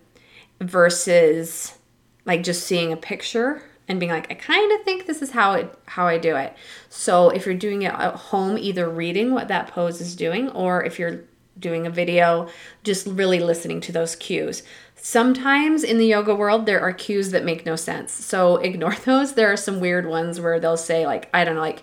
versus 0.61 1.79
like 2.27 2.43
just 2.43 2.67
seeing 2.67 2.93
a 2.93 2.97
picture 2.97 3.63
and 3.87 4.01
being 4.01 4.11
like, 4.11 4.31
I 4.31 4.35
kind 4.35 4.73
of 4.73 4.83
think 4.83 5.07
this 5.07 5.23
is 5.23 5.31
how 5.31 5.53
it 5.55 5.73
how 5.87 6.07
I 6.07 6.19
do 6.19 6.35
it. 6.35 6.55
So 6.89 7.31
if 7.31 7.47
you're 7.47 7.55
doing 7.55 7.83
it 7.83 7.93
at 7.93 8.17
home, 8.17 8.59
either 8.59 8.89
reading 8.89 9.33
what 9.33 9.49
that 9.49 9.69
pose 9.69 10.01
is 10.01 10.17
doing, 10.17 10.49
or 10.51 10.83
if 10.83 10.99
you're 10.99 11.21
doing 11.59 11.87
a 11.87 11.91
video, 11.91 12.49
just 12.83 13.07
really 13.07 13.39
listening 13.39 13.81
to 13.83 13.93
those 13.93 14.17
cues. 14.17 14.63
Sometimes 15.03 15.83
in 15.83 15.99
the 15.99 16.07
yoga 16.07 16.35
world, 16.35 16.67
there 16.67 16.81
are 16.81 16.93
cues 16.93 17.31
that 17.31 17.45
make 17.45 17.65
no 17.67 17.77
sense. 17.77 18.13
So 18.13 18.57
ignore 18.71 18.95
those. 19.05 19.35
There 19.35 19.53
are 19.53 19.57
some 19.57 19.81
weird 19.81 20.07
ones 20.07 20.41
where 20.41 20.61
they'll 20.61 20.77
say, 20.77 21.07
like, 21.07 21.29
I 21.33 21.45
don't 21.45 21.55
know, 21.55 21.61
like, 21.61 21.83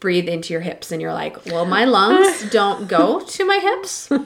breathe 0.00 0.28
into 0.28 0.52
your 0.52 0.60
hips. 0.60 0.92
And 0.92 1.00
you're 1.00 1.14
like, 1.14 1.46
well, 1.46 1.64
my 1.64 1.86
lungs 1.86 2.42
don't 2.50 2.88
go 2.88 3.20
to 3.20 3.44
my 3.46 3.58
hips. 3.58 4.10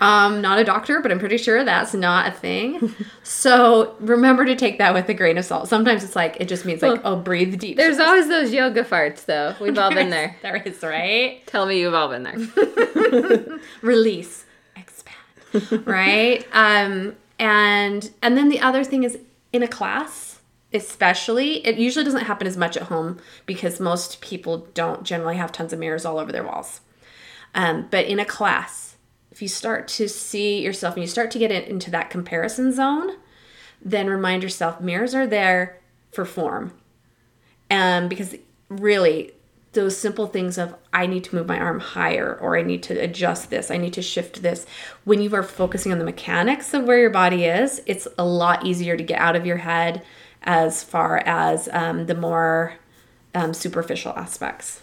Um, 0.00 0.40
not 0.40 0.58
a 0.58 0.64
doctor, 0.64 1.00
but 1.02 1.12
I'm 1.12 1.18
pretty 1.18 1.36
sure 1.36 1.62
that's 1.62 1.92
not 1.92 2.28
a 2.28 2.30
thing. 2.30 2.94
So 3.22 3.96
remember 4.00 4.46
to 4.46 4.56
take 4.56 4.78
that 4.78 4.94
with 4.94 5.10
a 5.10 5.14
grain 5.14 5.36
of 5.36 5.44
salt. 5.44 5.68
Sometimes 5.68 6.02
it's 6.02 6.16
like, 6.16 6.38
it 6.40 6.48
just 6.48 6.64
means 6.64 6.80
like, 6.80 7.02
oh, 7.04 7.16
breathe 7.16 7.58
deep. 7.58 7.76
There's 7.76 7.98
always 7.98 8.28
those 8.28 8.50
yoga 8.50 8.82
farts 8.82 9.26
though. 9.26 9.54
We've 9.60 9.76
all 9.78 9.92
been 9.92 10.08
there. 10.08 10.36
There 10.40 10.56
is, 10.56 10.82
right? 10.82 11.46
Tell 11.46 11.66
me 11.66 11.80
you've 11.80 11.92
all 11.92 12.08
been 12.08 12.22
there. 12.22 13.58
release 13.82 14.46
expand 14.74 15.86
right 15.86 16.46
um 16.52 17.14
and 17.40 18.10
and 18.22 18.36
then 18.36 18.50
the 18.50 18.60
other 18.60 18.84
thing 18.84 19.02
is 19.02 19.18
in 19.52 19.62
a 19.64 19.68
class 19.68 20.40
especially 20.72 21.66
it 21.66 21.78
usually 21.78 22.04
doesn't 22.04 22.26
happen 22.26 22.46
as 22.46 22.56
much 22.56 22.76
at 22.76 22.84
home 22.84 23.18
because 23.46 23.80
most 23.80 24.20
people 24.20 24.68
don't 24.74 25.02
generally 25.02 25.36
have 25.36 25.50
tons 25.50 25.72
of 25.72 25.78
mirrors 25.80 26.04
all 26.04 26.18
over 26.18 26.30
their 26.30 26.44
walls. 26.44 26.80
Um, 27.52 27.88
but 27.90 28.06
in 28.06 28.20
a 28.20 28.24
class 28.24 28.96
if 29.32 29.42
you 29.42 29.48
start 29.48 29.88
to 29.88 30.08
see 30.08 30.62
yourself 30.62 30.94
and 30.94 31.02
you 31.02 31.08
start 31.08 31.32
to 31.32 31.38
get 31.38 31.50
it 31.50 31.66
into 31.66 31.90
that 31.90 32.10
comparison 32.10 32.72
zone 32.72 33.16
then 33.82 34.08
remind 34.08 34.42
yourself 34.42 34.80
mirrors 34.80 35.14
are 35.14 35.26
there 35.26 35.80
for 36.12 36.24
form. 36.24 36.72
Um, 37.70 38.08
because 38.08 38.36
really 38.68 39.32
those 39.72 39.96
simple 39.96 40.26
things 40.26 40.58
of 40.58 40.74
I 40.92 41.06
need 41.06 41.24
to 41.24 41.34
move 41.34 41.46
my 41.46 41.58
arm 41.58 41.78
higher 41.78 42.36
or 42.40 42.58
I 42.58 42.62
need 42.62 42.82
to 42.84 42.94
adjust 42.94 43.50
this, 43.50 43.70
I 43.70 43.76
need 43.76 43.92
to 43.94 44.02
shift 44.02 44.42
this. 44.42 44.66
When 45.04 45.22
you 45.22 45.32
are 45.34 45.44
focusing 45.44 45.92
on 45.92 45.98
the 45.98 46.04
mechanics 46.04 46.74
of 46.74 46.84
where 46.84 46.98
your 46.98 47.10
body 47.10 47.44
is, 47.44 47.80
it's 47.86 48.08
a 48.18 48.24
lot 48.24 48.66
easier 48.66 48.96
to 48.96 49.04
get 49.04 49.20
out 49.20 49.36
of 49.36 49.46
your 49.46 49.58
head 49.58 50.02
as 50.42 50.82
far 50.82 51.18
as 51.18 51.68
um, 51.72 52.06
the 52.06 52.14
more 52.14 52.74
um, 53.34 53.54
superficial 53.54 54.12
aspects. 54.12 54.80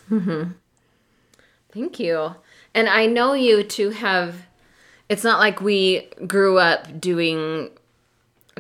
Thank 1.74 2.00
you. 2.00 2.36
And 2.74 2.88
I 2.88 3.08
know 3.08 3.34
you 3.34 3.64
to 3.64 3.90
have, 3.90 4.46
it's 5.10 5.24
not 5.24 5.40
like 5.40 5.62
we 5.62 6.08
grew 6.28 6.60
up 6.60 7.02
doing 7.02 7.72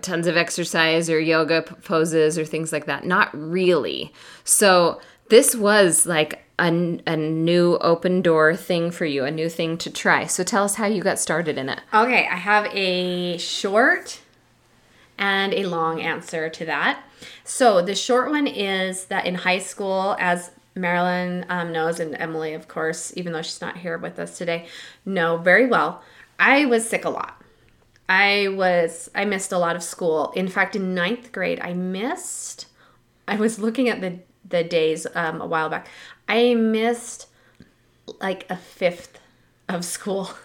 tons 0.01 0.27
of 0.27 0.35
exercise 0.37 1.09
or 1.09 1.19
yoga 1.19 1.61
poses 1.61 2.37
or 2.37 2.45
things 2.45 2.71
like 2.71 2.85
that. 2.85 3.05
Not 3.05 3.29
really. 3.33 4.11
So 4.43 4.99
This 5.29 5.55
was 5.55 6.05
like 6.05 6.45
a, 6.59 6.67
a 7.05 7.17
new 7.17 7.77
open 7.77 8.21
door 8.21 8.55
thing 8.55 8.91
for 8.91 9.05
you, 9.05 9.25
a 9.25 9.31
new 9.31 9.49
thing 9.49 9.77
to 9.79 9.91
try. 9.91 10.25
So 10.25 10.43
tell 10.43 10.63
us 10.63 10.75
how 10.75 10.85
you 10.85 11.01
got 11.01 11.19
started 11.19 11.57
in 11.57 11.69
it. 11.69 11.79
Okay, 11.93 12.27
I 12.27 12.35
have 12.35 12.67
a 12.73 13.37
short 13.37 14.21
and 15.17 15.53
a 15.53 15.65
long 15.65 16.01
answer 16.01 16.49
to 16.49 16.65
that. 16.65 17.03
So 17.43 17.81
the 17.81 17.95
short 17.95 18.29
one 18.29 18.47
is 18.47 19.05
that 19.05 19.25
in 19.25 19.35
high 19.35 19.59
school, 19.59 20.15
as 20.19 20.51
Marilyn 20.75 21.45
um, 21.49 21.71
knows, 21.71 21.99
and 21.99 22.15
Emily, 22.15 22.53
of 22.53 22.67
course, 22.67 23.11
even 23.15 23.33
though 23.33 23.41
she's 23.41 23.61
not 23.61 23.77
here 23.77 23.97
with 23.97 24.19
us 24.19 24.37
today, 24.37 24.67
know 25.05 25.37
very 25.37 25.65
well, 25.65 26.03
I 26.39 26.65
was 26.65 26.87
sick 26.87 27.03
a 27.03 27.09
lot. 27.09 27.41
I 28.07 28.47
was, 28.49 29.09
I 29.13 29.25
missed 29.25 29.51
a 29.51 29.57
lot 29.57 29.75
of 29.75 29.83
school. 29.83 30.31
In 30.35 30.47
fact, 30.47 30.75
in 30.75 30.93
ninth 30.93 31.31
grade, 31.31 31.59
I 31.61 31.73
missed, 31.73 32.67
I 33.27 33.35
was 33.35 33.59
looking 33.59 33.89
at 33.89 34.01
the, 34.01 34.19
the 34.49 34.63
days 34.63 35.07
um, 35.15 35.41
a 35.41 35.45
while 35.45 35.69
back. 35.69 35.87
I 36.27 36.53
missed 36.55 37.27
like 38.21 38.45
a 38.49 38.57
fifth 38.57 39.19
of 39.67 39.83
school. 39.85 40.29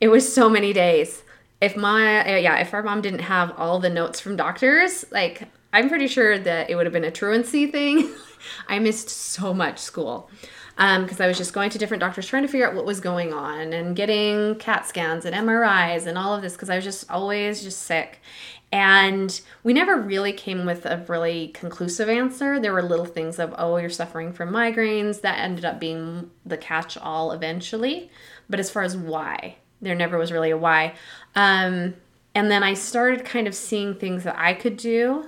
It 0.00 0.06
was 0.06 0.32
so 0.32 0.48
many 0.48 0.72
days. 0.72 1.24
If 1.60 1.76
my, 1.76 2.20
uh, 2.20 2.36
yeah, 2.36 2.58
if 2.58 2.72
our 2.72 2.84
mom 2.84 3.00
didn't 3.00 3.18
have 3.18 3.52
all 3.58 3.80
the 3.80 3.90
notes 3.90 4.20
from 4.20 4.36
doctors, 4.36 5.04
like, 5.10 5.48
I'm 5.72 5.88
pretty 5.88 6.06
sure 6.06 6.38
that 6.38 6.70
it 6.70 6.76
would 6.76 6.86
have 6.86 6.92
been 6.92 7.02
a 7.02 7.10
truancy 7.10 7.66
thing. 7.66 8.08
I 8.68 8.78
missed 8.78 9.08
so 9.08 9.52
much 9.52 9.80
school 9.80 10.30
because 10.76 11.20
um, 11.20 11.24
I 11.24 11.26
was 11.26 11.36
just 11.36 11.52
going 11.52 11.70
to 11.70 11.78
different 11.78 12.00
doctors 12.00 12.28
trying 12.28 12.44
to 12.44 12.48
figure 12.48 12.68
out 12.68 12.76
what 12.76 12.84
was 12.84 13.00
going 13.00 13.32
on 13.32 13.72
and 13.72 13.96
getting 13.96 14.54
CAT 14.60 14.86
scans 14.86 15.24
and 15.24 15.34
MRIs 15.34 16.06
and 16.06 16.16
all 16.16 16.36
of 16.36 16.42
this 16.42 16.52
because 16.52 16.70
I 16.70 16.76
was 16.76 16.84
just 16.84 17.10
always 17.10 17.64
just 17.64 17.82
sick. 17.82 18.20
And 18.70 19.40
we 19.62 19.72
never 19.72 19.96
really 19.96 20.32
came 20.32 20.66
with 20.66 20.84
a 20.84 21.04
really 21.08 21.48
conclusive 21.48 22.08
answer. 22.08 22.60
There 22.60 22.72
were 22.72 22.82
little 22.82 23.06
things 23.06 23.38
of, 23.38 23.54
oh, 23.56 23.78
you're 23.78 23.88
suffering 23.88 24.32
from 24.32 24.50
migraines. 24.50 25.22
That 25.22 25.38
ended 25.38 25.64
up 25.64 25.80
being 25.80 26.30
the 26.44 26.58
catch 26.58 26.98
all 26.98 27.32
eventually. 27.32 28.10
But 28.50 28.60
as 28.60 28.70
far 28.70 28.82
as 28.82 28.96
why, 28.96 29.56
there 29.80 29.94
never 29.94 30.18
was 30.18 30.32
really 30.32 30.50
a 30.50 30.58
why. 30.58 30.94
Um, 31.34 31.94
and 32.34 32.50
then 32.50 32.62
I 32.62 32.74
started 32.74 33.24
kind 33.24 33.46
of 33.46 33.54
seeing 33.54 33.94
things 33.94 34.24
that 34.24 34.38
I 34.38 34.52
could 34.52 34.76
do. 34.76 35.26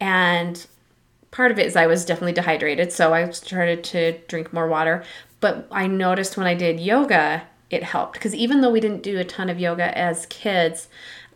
And 0.00 0.66
part 1.30 1.52
of 1.52 1.58
it 1.58 1.66
is 1.66 1.76
I 1.76 1.86
was 1.86 2.04
definitely 2.04 2.32
dehydrated, 2.32 2.92
so 2.92 3.14
I 3.14 3.30
started 3.30 3.84
to 3.84 4.18
drink 4.26 4.52
more 4.52 4.66
water. 4.66 5.04
But 5.40 5.68
I 5.70 5.86
noticed 5.86 6.36
when 6.36 6.46
I 6.46 6.54
did 6.54 6.80
yoga, 6.80 7.44
it 7.70 7.82
helped 7.82 8.14
because 8.14 8.34
even 8.34 8.60
though 8.60 8.70
we 8.70 8.80
didn't 8.80 9.02
do 9.02 9.18
a 9.18 9.24
ton 9.24 9.50
of 9.50 9.60
yoga 9.60 9.96
as 9.96 10.26
kids, 10.26 10.88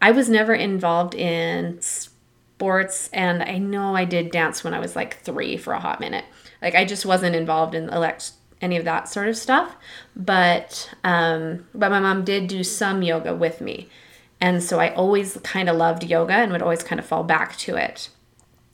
I 0.02 0.10
was 0.10 0.28
never 0.28 0.52
involved 0.52 1.14
in 1.14 1.80
sports, 1.80 3.08
and 3.14 3.42
I 3.42 3.56
know 3.56 3.96
I 3.96 4.04
did 4.04 4.30
dance 4.30 4.62
when 4.62 4.74
I 4.74 4.80
was 4.80 4.94
like 4.94 5.20
three 5.20 5.56
for 5.56 5.72
a 5.72 5.80
hot 5.80 6.00
minute. 6.00 6.26
Like 6.60 6.74
I 6.74 6.84
just 6.84 7.06
wasn't 7.06 7.34
involved 7.34 7.74
in 7.74 7.88
elect 7.88 8.32
any 8.60 8.76
of 8.76 8.84
that 8.84 9.08
sort 9.08 9.28
of 9.28 9.36
stuff. 9.36 9.74
But 10.14 10.92
um, 11.04 11.66
but 11.74 11.90
my 11.90 12.00
mom 12.00 12.24
did 12.24 12.48
do 12.48 12.62
some 12.62 13.00
yoga 13.02 13.34
with 13.34 13.62
me, 13.62 13.88
and 14.40 14.62
so 14.62 14.78
I 14.78 14.92
always 14.92 15.38
kind 15.42 15.70
of 15.70 15.76
loved 15.76 16.04
yoga 16.04 16.34
and 16.34 16.52
would 16.52 16.62
always 16.62 16.82
kind 16.82 16.98
of 16.98 17.06
fall 17.06 17.24
back 17.24 17.56
to 17.58 17.76
it 17.76 18.10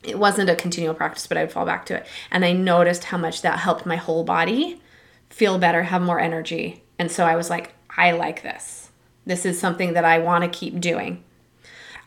it 0.03 0.19
wasn't 0.19 0.51
a 0.51 0.57
continual 0.57 0.95
practice, 0.95 1.27
but 1.27 1.37
I'd 1.37 1.53
fall 1.53 1.67
back 1.67 1.87
to 1.87 1.97
it. 1.97 2.07
And 2.31 2.45
I 2.45 2.53
noticed 2.53 3.05
how 3.05 3.19
much 3.19 3.43
that 3.43 3.59
helped 3.59 3.87
my 3.87 3.97
whole 3.97 4.25
body 4.25 4.81
feel 5.29 5.59
better, 5.59 5.85
have 5.85 6.03
more 6.03 6.21
energy. 6.21 6.83
And 6.99 7.11
so 7.11 7.27
I 7.27 7.37
was 7.37 7.51
like, 7.51 7.75
I 7.97 8.13
like 8.13 8.43
this. 8.43 8.88
This 9.29 9.45
is 9.45 9.61
something 9.61 9.93
that 9.93 10.07
I 10.07 10.19
want 10.19 10.43
to 10.43 10.51
keep 10.51 10.81
doing. 10.81 11.23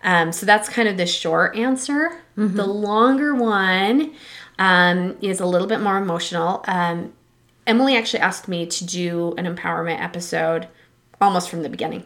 Um, 0.03 0.31
so 0.31 0.47
that's 0.47 0.67
kind 0.67 0.89
of 0.89 0.97
the 0.97 1.05
short 1.05 1.55
answer. 1.55 2.19
Mm-hmm. 2.35 2.57
The 2.57 2.65
longer 2.65 3.35
one 3.35 4.15
um, 4.57 5.15
is 5.21 5.39
a 5.39 5.45
little 5.45 5.67
bit 5.67 5.81
more 5.81 5.97
emotional. 5.97 6.63
Um, 6.67 7.13
Emily 7.67 7.95
actually 7.95 8.21
asked 8.21 8.47
me 8.47 8.65
to 8.65 8.85
do 8.85 9.35
an 9.37 9.45
empowerment 9.45 10.01
episode 10.01 10.67
almost 11.21 11.49
from 11.49 11.61
the 11.61 11.69
beginning. 11.69 12.05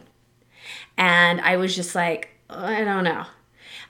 And 0.98 1.40
I 1.40 1.56
was 1.56 1.74
just 1.74 1.94
like, 1.94 2.28
I 2.50 2.84
don't 2.84 3.04
know. 3.04 3.24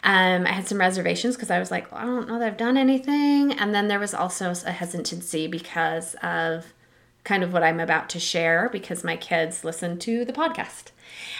Um, 0.04 0.46
I 0.46 0.52
had 0.52 0.68
some 0.68 0.78
reservations 0.78 1.34
because 1.34 1.50
I 1.50 1.58
was 1.58 1.72
like, 1.72 1.90
well, 1.90 2.00
I 2.00 2.04
don't 2.04 2.28
know 2.28 2.38
that 2.38 2.46
I've 2.46 2.56
done 2.56 2.76
anything. 2.76 3.52
And 3.52 3.74
then 3.74 3.88
there 3.88 3.98
was 3.98 4.14
also 4.14 4.52
a 4.64 4.70
hesitancy 4.70 5.48
because 5.48 6.14
of 6.22 6.72
kind 7.26 7.42
of 7.42 7.52
what 7.52 7.64
I'm 7.64 7.80
about 7.80 8.08
to 8.10 8.20
share 8.20 8.70
because 8.70 9.02
my 9.02 9.16
kids 9.16 9.64
listen 9.64 9.98
to 9.98 10.24
the 10.24 10.32
podcast. 10.32 10.92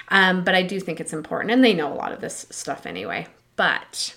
Um, 0.09 0.43
but 0.45 0.55
I 0.55 0.63
do 0.63 0.81
think 0.81 1.01
it's 1.01 1.13
important, 1.13 1.53
and 1.53 1.65
they 1.65 1.73
know 1.73 1.91
a 1.91 1.95
lot 1.95 2.13
of 2.13 2.21
this 2.21 2.47
stuff 2.51 2.85
anyway. 2.85 3.29
But 3.55 4.17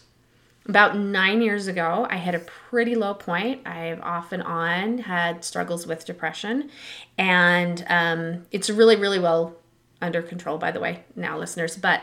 about 0.67 0.97
nine 0.97 1.41
years 1.41 1.67
ago, 1.67 2.07
I 2.09 2.17
had 2.17 2.35
a 2.35 2.39
pretty 2.39 2.95
low 2.95 3.13
point. 3.13 3.67
I've 3.67 4.01
off 4.01 4.31
and 4.31 4.43
on 4.43 4.97
had 4.97 5.45
struggles 5.45 5.87
with 5.87 6.05
depression, 6.05 6.71
and 7.17 7.85
um, 7.87 8.45
it's 8.51 8.69
really, 8.69 8.95
really 8.95 9.19
well 9.19 9.55
under 10.01 10.21
control, 10.21 10.57
by 10.57 10.71
the 10.71 10.79
way, 10.79 11.03
now, 11.15 11.37
listeners. 11.37 11.77
But 11.77 12.01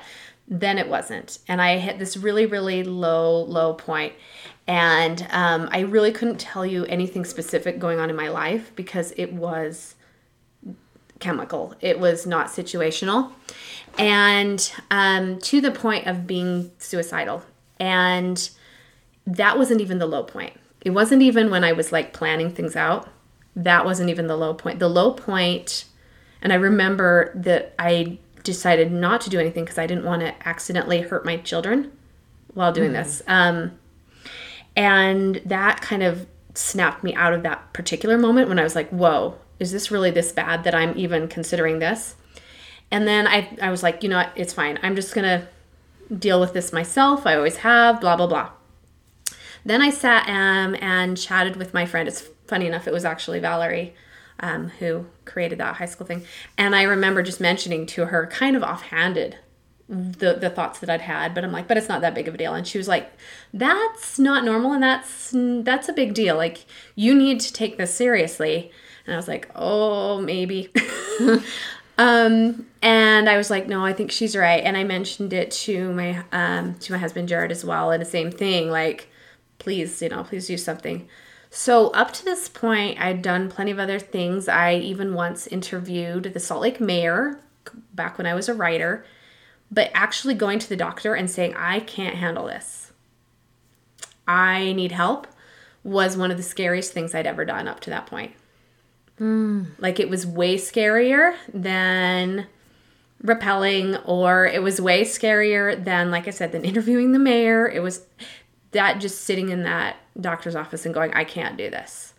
then 0.49 0.79
it 0.79 0.89
wasn't. 0.89 1.41
And 1.49 1.61
I 1.61 1.79
hit 1.79 1.99
this 1.99 2.17
really, 2.17 2.47
really 2.47 2.85
low, 2.85 3.43
low 3.43 3.75
point. 3.75 4.13
And 4.69 5.27
um, 5.31 5.69
I 5.71 5.81
really 5.81 6.11
couldn't 6.11 6.39
tell 6.39 6.67
you 6.67 6.85
anything 6.87 7.25
specific 7.25 7.79
going 7.79 7.99
on 8.01 8.11
in 8.11 8.17
my 8.17 8.29
life 8.29 8.73
because 8.75 9.13
it 9.17 9.33
was 9.33 9.95
chemical, 11.19 11.75
it 11.81 11.99
was 11.99 12.27
not 12.27 12.49
situational. 12.49 13.33
And 13.99 14.71
um, 14.91 15.39
to 15.41 15.61
the 15.61 15.71
point 15.71 16.07
of 16.07 16.27
being 16.27 16.73
suicidal. 16.79 17.43
And 17.79 18.51
that 19.27 19.59
wasn't 19.59 19.81
even 19.81 19.99
the 19.99 20.07
low 20.07 20.23
point. 20.23 20.55
It 20.83 20.91
wasn't 20.91 21.23
even 21.23 21.51
when 21.51 21.65
I 21.65 21.73
was 21.73 21.93
like 21.93 22.13
planning 22.13 22.53
things 22.53 22.77
out. 22.77 23.09
That 23.55 23.85
wasn't 23.85 24.11
even 24.11 24.27
the 24.27 24.37
low 24.37 24.55
point. 24.55 24.79
The 24.79 24.89
low 24.89 25.13
point, 25.13 25.87
and 26.43 26.53
I 26.53 26.57
remember 26.57 27.33
that 27.35 27.75
I 27.79 28.19
decided 28.45 28.93
not 28.93 29.21
to 29.23 29.31
do 29.31 29.41
anything 29.41 29.65
because 29.65 29.79
I 29.79 29.87
didn't 29.87 30.05
want 30.05 30.21
to 30.21 30.49
accidentally 30.49 31.01
hurt 31.01 31.25
my 31.25 31.39
children 31.39 31.91
while 32.55 32.73
doing 32.73 32.91
mm 32.91 32.95
this. 32.95 33.23
Um, 33.27 33.79
and 34.77 35.41
that 35.45 35.81
kind 35.81 36.03
of 36.03 36.27
snapped 36.55 37.03
me 37.03 37.15
out 37.15 37.33
of 37.33 37.43
that 37.43 37.73
particular 37.73 38.19
moment 38.19 38.49
when 38.49 38.59
I 38.59 38.63
was 38.63 38.75
like, 38.75 38.89
whoa, 38.91 39.37
is 39.59 39.73
this 39.73 39.91
really 39.91 40.11
this 40.11 40.33
bad 40.33 40.65
that 40.65 40.75
I'm 40.75 40.97
even 40.97 41.29
considering 41.29 41.79
this? 41.79 42.15
And 42.91 43.09
then 43.09 43.27
I, 43.27 43.57
I 43.61 43.71
was 43.71 43.83
like, 43.83 44.03
you 44.03 44.09
know 44.09 44.19
what, 44.19 44.33
it's 44.37 44.53
fine. 44.53 44.79
I'm 44.83 44.95
just 44.95 45.15
going 45.15 45.25
to 45.25 46.15
deal 46.15 46.41
with 46.41 46.53
this 46.53 46.73
myself. 46.73 47.27
I 47.27 47.35
always 47.35 47.57
have, 47.59 48.01
blah, 48.01 48.17
blah, 48.17 48.27
blah. 48.27 48.51
Then 49.65 49.83
I 49.83 49.91
sat 49.91 50.29
um, 50.29 50.77
and 50.81 51.19
chatted 51.19 51.57
with 51.57 51.75
my 51.75 51.87
friend. 51.87 52.07
It's 52.07 52.29
funny 52.47 52.67
enough, 52.67 52.87
it 52.87 52.93
was 52.93 53.05
actually 53.05 53.41
Valerie 53.41 53.95
um, 54.39 54.69
who 54.79 55.07
created 55.25 55.59
that 55.59 55.77
high 55.77 55.87
school 55.87 56.07
thing. 56.07 56.25
And 56.57 56.77
I 56.77 56.83
remember 56.83 57.23
just 57.23 57.41
mentioning 57.41 57.87
to 57.87 58.07
her, 58.07 58.27
kind 58.27 58.55
of 58.55 58.63
offhanded, 58.63 59.39
the 59.89 60.35
the 60.35 60.51
thoughts 60.51 60.81
that 60.81 60.91
I'd 60.91 61.01
had. 61.01 61.35
But 61.35 61.45
I'm 61.45 61.53
like, 61.53 61.69
but 61.69 61.77
it's 61.77 61.89
not 61.89 62.01
that 62.01 62.15
big 62.15 62.29
of 62.29 62.35
a 62.35 62.39
deal. 62.39 62.55
And 62.55 62.67
she 62.67 62.79
was 62.79 62.89
like, 62.89 63.11
that's 63.53 64.19
not 64.19 64.45
normal, 64.45 64.73
and 64.73 64.83
that's 64.83 65.33
that's 65.35 65.89
a 65.89 65.93
big 65.93 66.15
deal. 66.15 66.37
Like 66.37 66.65
you 66.95 67.15
need 67.15 67.41
to 67.41 67.53
take 67.53 67.79
this 67.79 67.95
seriously. 67.95 68.71
And 69.07 69.15
I 69.15 69.17
was 69.17 69.29
like, 69.29 69.49
oh, 69.55 70.21
maybe. 70.21 70.73
um, 71.99 72.67
and 72.83 73.29
I 73.29 73.37
was 73.37 73.51
like, 73.51 73.69
no, 73.69 73.85
I 73.85 73.93
think 73.93 74.11
she's 74.11 74.37
right. 74.37 74.65
And 74.65 74.77
I 74.77 74.83
mentioned 74.83 75.33
it 75.33 75.51
to 75.53 75.93
my 75.93 76.25
um 76.33 76.75
to 76.81 76.93
my 76.93 76.99
husband 76.99 77.29
Jared 77.29 77.53
as 77.53 77.65
well, 77.65 77.91
and 77.91 78.01
the 78.01 78.07
same 78.07 78.31
thing, 78.31 78.71
like, 78.71 79.09
please, 79.59 80.03
you 80.03 80.09
know, 80.09 80.25
please 80.25 80.47
do 80.47 80.57
something. 80.57 81.09
So, 81.51 81.89
up 81.91 82.13
to 82.13 82.25
this 82.25 82.49
point, 82.49 83.01
I'd 83.01 83.23
done 83.23 83.49
plenty 83.49 83.71
of 83.71 83.79
other 83.79 83.99
things. 83.99 84.49
I 84.49 84.75
even 84.75 85.15
once 85.15 85.47
interviewed 85.47 86.25
the 86.35 86.41
Salt 86.41 86.61
Lake 86.61 86.81
mayor 86.81 87.41
back 87.95 88.19
when 88.19 88.27
I 88.27 88.35
was 88.35 88.49
a 88.49 88.55
writer, 88.55 89.05
but 89.71 89.91
actually 89.95 90.35
going 90.35 90.59
to 90.59 90.69
the 90.69 90.77
doctor 90.77 91.15
and 91.15 91.31
saying, 91.31 91.55
I 91.57 91.81
can't 91.81 92.17
handle 92.17 92.47
this, 92.47 92.93
I 94.27 94.73
need 94.73 94.93
help, 94.93 95.27
was 95.85 96.17
one 96.17 96.31
of 96.31 96.37
the 96.37 96.43
scariest 96.43 96.93
things 96.93 97.15
I'd 97.15 97.27
ever 97.27 97.45
done 97.45 97.69
up 97.69 97.81
to 97.81 97.91
that 97.91 98.07
point. 98.07 98.33
Mm. 99.21 99.69
Like, 99.79 100.01
it 100.01 100.11
was 100.11 100.27
way 100.27 100.57
scarier 100.57 101.35
than 101.53 102.47
rappelling, 103.23 104.01
or 104.05 104.47
it 104.47 104.63
was 104.63 104.81
way 104.81 105.03
scarier 105.03 105.83
than, 105.83 106.11
like 106.11 106.29
I 106.29 106.31
said, 106.31 106.53
than 106.53 106.65
interviewing 106.65 107.13
the 107.13 107.19
mayor. 107.19 107.69
It 107.69 107.81
was 107.81 108.07
that 108.73 109.01
just 109.01 109.23
sitting 109.23 109.49
in 109.49 109.63
that 109.63 109.97
doctor's 110.21 110.57
office 110.57 110.85
and 110.85 110.95
going, 110.95 111.13
I 111.15 111.25
can't 111.25 111.57
do 111.57 111.71
this. 111.71 112.15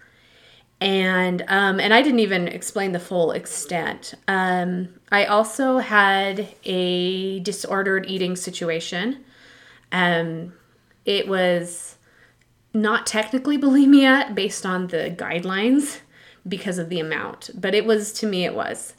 And 0.79 1.43
um, 1.47 1.79
and 1.79 1.91
I 1.91 2.03
didn't 2.03 2.19
even 2.19 2.47
explain 2.47 2.91
the 2.91 2.99
full 2.99 3.31
extent. 3.31 4.13
Um, 4.27 4.89
I 5.11 5.25
also 5.25 5.79
had 5.79 6.47
a 6.65 7.39
disordered 7.39 8.05
eating 8.07 8.35
situation. 8.35 9.25
Um, 9.91 10.53
it 11.05 11.27
was 11.27 11.97
not 12.73 13.07
technically 13.07 13.57
bulimia 13.57 14.35
based 14.35 14.65
on 14.65 14.87
the 14.87 15.15
guidelines 15.17 15.99
because 16.47 16.77
of 16.77 16.89
the 16.89 16.99
amount, 16.99 17.49
but 17.55 17.73
it 17.73 17.85
was 17.85 18.13
to 18.13 18.27
me 18.27 18.45
it 18.45 18.53
was, 18.53 18.93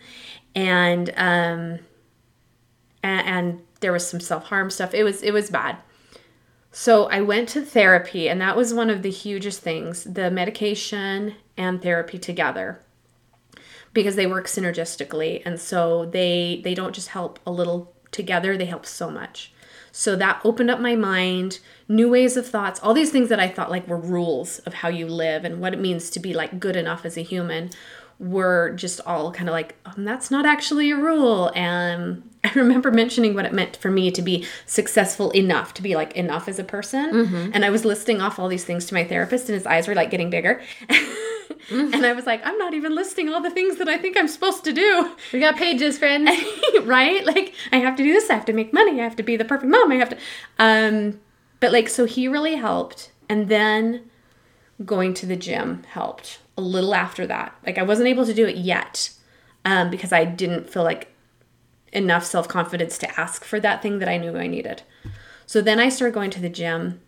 and 0.56 1.10
um, 1.10 1.78
and, 3.02 3.26
and 3.26 3.62
there 3.80 3.92
was 3.92 4.06
some 4.06 4.20
self 4.20 4.44
harm 4.44 4.70
stuff. 4.70 4.94
It 4.94 5.04
was 5.04 5.22
it 5.22 5.32
was 5.32 5.50
bad. 5.50 5.76
So 6.72 7.06
I 7.06 7.22
went 7.22 7.48
to 7.50 7.62
therapy, 7.62 8.28
and 8.28 8.40
that 8.40 8.56
was 8.56 8.74
one 8.74 8.90
of 8.90 9.02
the 9.02 9.10
hugest 9.10 9.60
things 9.60 10.04
the 10.04 10.30
medication 10.30 11.34
and 11.58 11.82
therapy 11.82 12.18
together 12.18 12.80
because 13.92 14.16
they 14.16 14.26
work 14.26 14.46
synergistically. 14.46 15.42
And 15.44 15.60
so 15.60 16.06
they 16.06 16.60
they 16.64 16.74
don't 16.74 16.94
just 16.94 17.08
help 17.08 17.38
a 17.46 17.50
little 17.50 17.92
together 18.10 18.56
they 18.56 18.66
help 18.66 18.86
so 18.86 19.10
much. 19.10 19.52
So 19.92 20.16
that 20.16 20.40
opened 20.44 20.70
up 20.70 20.80
my 20.80 20.96
mind 20.96 21.58
new 21.88 22.08
ways 22.08 22.36
of 22.36 22.46
thoughts 22.46 22.78
all 22.80 22.92
these 22.92 23.10
things 23.10 23.30
that 23.30 23.40
i 23.40 23.48
thought 23.48 23.70
like 23.70 23.88
were 23.88 23.96
rules 23.96 24.58
of 24.60 24.74
how 24.74 24.88
you 24.88 25.06
live 25.06 25.42
and 25.42 25.58
what 25.58 25.72
it 25.72 25.80
means 25.80 26.10
to 26.10 26.20
be 26.20 26.34
like 26.34 26.60
good 26.60 26.76
enough 26.76 27.06
as 27.06 27.16
a 27.16 27.22
human 27.22 27.70
were 28.18 28.72
just 28.74 29.00
all 29.06 29.32
kind 29.32 29.48
of 29.48 29.52
like 29.52 29.76
um, 29.86 30.04
that's 30.04 30.30
not 30.30 30.44
actually 30.44 30.90
a 30.90 30.96
rule. 30.96 31.50
And 31.54 32.28
i 32.44 32.52
remember 32.54 32.90
mentioning 32.90 33.34
what 33.34 33.44
it 33.44 33.52
meant 33.52 33.76
for 33.76 33.90
me 33.90 34.10
to 34.12 34.22
be 34.22 34.46
successful 34.66 35.30
enough 35.32 35.74
to 35.74 35.82
be 35.82 35.96
like 35.96 36.12
enough 36.12 36.48
as 36.48 36.58
a 36.58 36.64
person. 36.64 37.12
Mm-hmm. 37.12 37.50
and 37.52 37.64
i 37.64 37.70
was 37.70 37.84
listing 37.84 38.20
off 38.20 38.38
all 38.38 38.48
these 38.48 38.64
things 38.64 38.86
to 38.86 38.94
my 38.94 39.04
therapist 39.04 39.48
and 39.48 39.54
his 39.54 39.66
eyes 39.66 39.88
were 39.88 39.94
like 39.94 40.10
getting 40.10 40.30
bigger 40.30 40.62
Mm-hmm. 41.48 41.74
and 41.94 42.06
i 42.06 42.12
was 42.12 42.26
like 42.26 42.40
i'm 42.44 42.58
not 42.58 42.74
even 42.74 42.94
listing 42.94 43.28
all 43.28 43.40
the 43.40 43.50
things 43.50 43.76
that 43.78 43.88
i 43.88 43.96
think 43.98 44.16
i'm 44.16 44.28
supposed 44.28 44.64
to 44.64 44.72
do 44.72 45.14
We 45.32 45.40
got 45.40 45.56
pages, 45.56 45.98
friends. 45.98 46.30
right? 46.82 47.24
Like 47.24 47.54
I 47.72 47.76
have 47.78 47.96
to 47.96 48.02
do 48.02 48.12
this, 48.12 48.30
I 48.30 48.34
have 48.34 48.44
to 48.46 48.52
make 48.52 48.72
money, 48.72 49.00
I 49.00 49.04
have 49.04 49.16
to 49.16 49.22
be 49.22 49.36
the 49.36 49.44
perfect 49.44 49.70
mom, 49.70 49.92
I 49.92 49.96
have 49.96 50.10
to 50.10 50.18
um 50.58 51.20
but 51.60 51.72
like 51.72 51.88
so 51.88 52.04
he 52.04 52.28
really 52.28 52.56
helped 52.56 53.12
and 53.28 53.48
then 53.48 54.10
going 54.84 55.12
to 55.14 55.26
the 55.26 55.36
gym 55.36 55.82
helped 55.90 56.38
a 56.56 56.60
little 56.60 56.94
after 56.94 57.26
that. 57.26 57.54
Like 57.66 57.78
I 57.78 57.82
wasn't 57.82 58.08
able 58.08 58.26
to 58.26 58.34
do 58.34 58.46
it 58.46 58.56
yet 58.56 59.10
um 59.64 59.90
because 59.90 60.12
I 60.12 60.24
didn't 60.24 60.70
feel 60.70 60.84
like 60.84 61.12
enough 61.92 62.24
self-confidence 62.24 62.98
to 62.98 63.20
ask 63.20 63.44
for 63.44 63.58
that 63.60 63.82
thing 63.82 63.98
that 63.98 64.08
I 64.08 64.18
knew 64.18 64.36
I 64.36 64.46
needed. 64.46 64.82
So 65.46 65.60
then 65.60 65.80
I 65.80 65.88
started 65.88 66.14
going 66.14 66.30
to 66.32 66.40
the 66.40 66.50
gym 66.50 67.00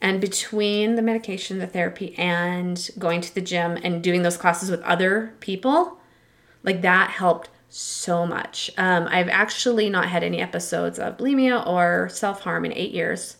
and 0.00 0.20
between 0.20 0.94
the 0.94 1.02
medication, 1.02 1.58
the 1.58 1.66
therapy 1.66 2.14
and 2.16 2.90
going 2.98 3.20
to 3.20 3.34
the 3.34 3.40
gym 3.40 3.76
and 3.82 4.02
doing 4.02 4.22
those 4.22 4.36
classes 4.36 4.70
with 4.70 4.80
other 4.82 5.34
people, 5.40 5.98
like 6.62 6.82
that 6.82 7.10
helped 7.10 7.48
so 7.68 8.24
much. 8.26 8.70
Um, 8.78 9.06
I've 9.10 9.28
actually 9.28 9.90
not 9.90 10.08
had 10.08 10.22
any 10.22 10.38
episodes 10.40 10.98
of 10.98 11.16
bulimia 11.18 11.66
or 11.66 12.08
self 12.12 12.40
harm 12.42 12.64
in 12.64 12.72
eight 12.72 12.92
years. 12.92 13.36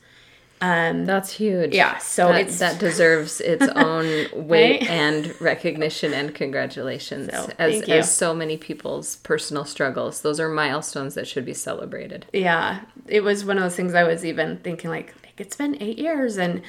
That's 0.60 1.30
huge. 1.32 1.72
Yeah, 1.74 1.98
so 1.98 2.28
that, 2.28 2.40
it's- 2.40 2.58
that 2.58 2.80
deserves 2.80 3.40
its 3.40 3.66
own 3.76 4.04
weight 4.34 4.80
Right? 4.82 4.90
and 4.90 5.40
recognition 5.40 6.12
and 6.12 6.34
congratulations. 6.34 7.30
So, 7.32 7.50
as 7.58 7.82
as 7.82 8.12
so 8.14 8.34
many 8.34 8.56
people's 8.56 9.16
personal 9.16 9.64
struggles, 9.64 10.22
those 10.22 10.40
are 10.40 10.48
milestones 10.48 11.14
that 11.14 11.28
should 11.28 11.44
be 11.44 11.54
celebrated. 11.54 12.26
Yeah, 12.32 12.80
it 13.06 13.22
was 13.22 13.44
one 13.44 13.56
of 13.58 13.62
those 13.62 13.76
things 13.76 13.94
I 13.94 14.02
was 14.02 14.24
even 14.24 14.58
thinking 14.58 14.90
like 14.90 15.14
it's 15.40 15.56
been 15.56 15.80
eight 15.82 15.98
years, 15.98 16.36
and 16.36 16.62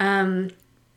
um, 0.00 0.50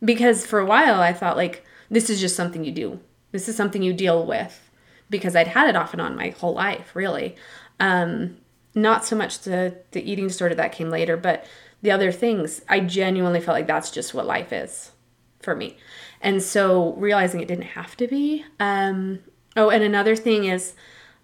because 0.04 0.46
for 0.46 0.60
a 0.60 0.66
while 0.66 1.02
I 1.02 1.14
thought 1.14 1.38
like 1.38 1.64
this 1.90 2.10
is 2.10 2.20
just 2.20 2.36
something 2.36 2.64
you 2.64 2.72
do. 2.72 3.00
This 3.32 3.48
is 3.48 3.56
something 3.56 3.82
you 3.82 3.94
deal 3.94 4.26
with 4.26 4.70
because 5.10 5.36
I'd 5.36 5.48
had 5.48 5.70
it 5.70 5.76
off 5.76 5.94
and 5.94 6.02
on 6.02 6.16
my 6.16 6.30
whole 6.30 6.54
life, 6.54 6.96
really. 6.96 7.36
Um, 7.80 8.38
not 8.76 9.06
so 9.06 9.16
much 9.16 9.40
the 9.40 9.76
the 9.92 10.10
eating 10.10 10.28
disorder 10.28 10.56
that 10.56 10.72
came 10.72 10.90
later, 10.90 11.18
but 11.18 11.46
the 11.82 11.92
other 11.92 12.12
things. 12.12 12.62
I 12.70 12.80
genuinely 12.82 13.40
felt 13.40 13.56
like 13.56 13.68
that's 13.68 13.92
just 13.92 14.14
what 14.14 14.26
life 14.26 14.54
is 14.54 14.92
for 15.40 15.56
me, 15.56 15.78
and 16.22 16.42
so 16.42 16.94
realizing 16.94 17.42
it 17.42 17.48
didn't 17.48 17.64
have 17.64 17.98
to 17.98 18.08
be. 18.08 18.46
Um, 18.60 19.20
oh, 19.56 19.70
and 19.70 19.84
another 19.84 20.16
thing 20.16 20.46
is, 20.46 20.74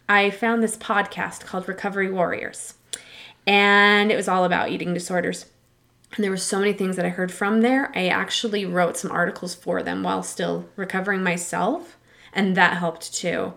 I 0.10 0.30
found 0.30 0.64
this 0.64 0.78
podcast 0.78 1.46
called 1.46 1.68
Recovery 1.68 2.12
Warriors, 2.12 2.76
and 3.46 4.12
it 4.12 4.16
was 4.16 4.28
all 4.28 4.46
about 4.46 4.70
eating 4.70 4.94
disorders. 4.94 5.46
And 6.16 6.24
there 6.24 6.32
were 6.32 6.38
so 6.38 6.60
many 6.60 6.74
things 6.74 6.96
that 6.96 7.06
I 7.06 7.10
heard 7.10 7.32
from 7.32 7.62
there. 7.62 7.92
I 7.96 8.08
actually 8.08 8.66
wrote 8.66 8.98
some 8.98 9.12
articles 9.12 9.56
for 9.56 9.82
them 9.82 10.04
while 10.04 10.22
still 10.22 10.70
recovering 10.76 11.24
myself, 11.24 11.98
and 12.32 12.56
that 12.56 12.78
helped 12.78 13.14
too. 13.14 13.54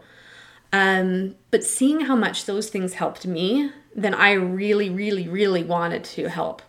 Um, 0.73 1.37
but 1.51 1.65
seeing 1.65 2.03
how 2.03 2.17
much 2.17 2.47
those 2.47 2.71
things 2.71 2.95
helped 2.95 3.27
me, 3.27 3.71
then 3.95 4.15
I 4.15 4.33
really, 4.33 4.91
really, 4.91 5.29
really 5.29 5.63
wanted 5.63 6.05
to 6.05 6.29
help 6.29 6.63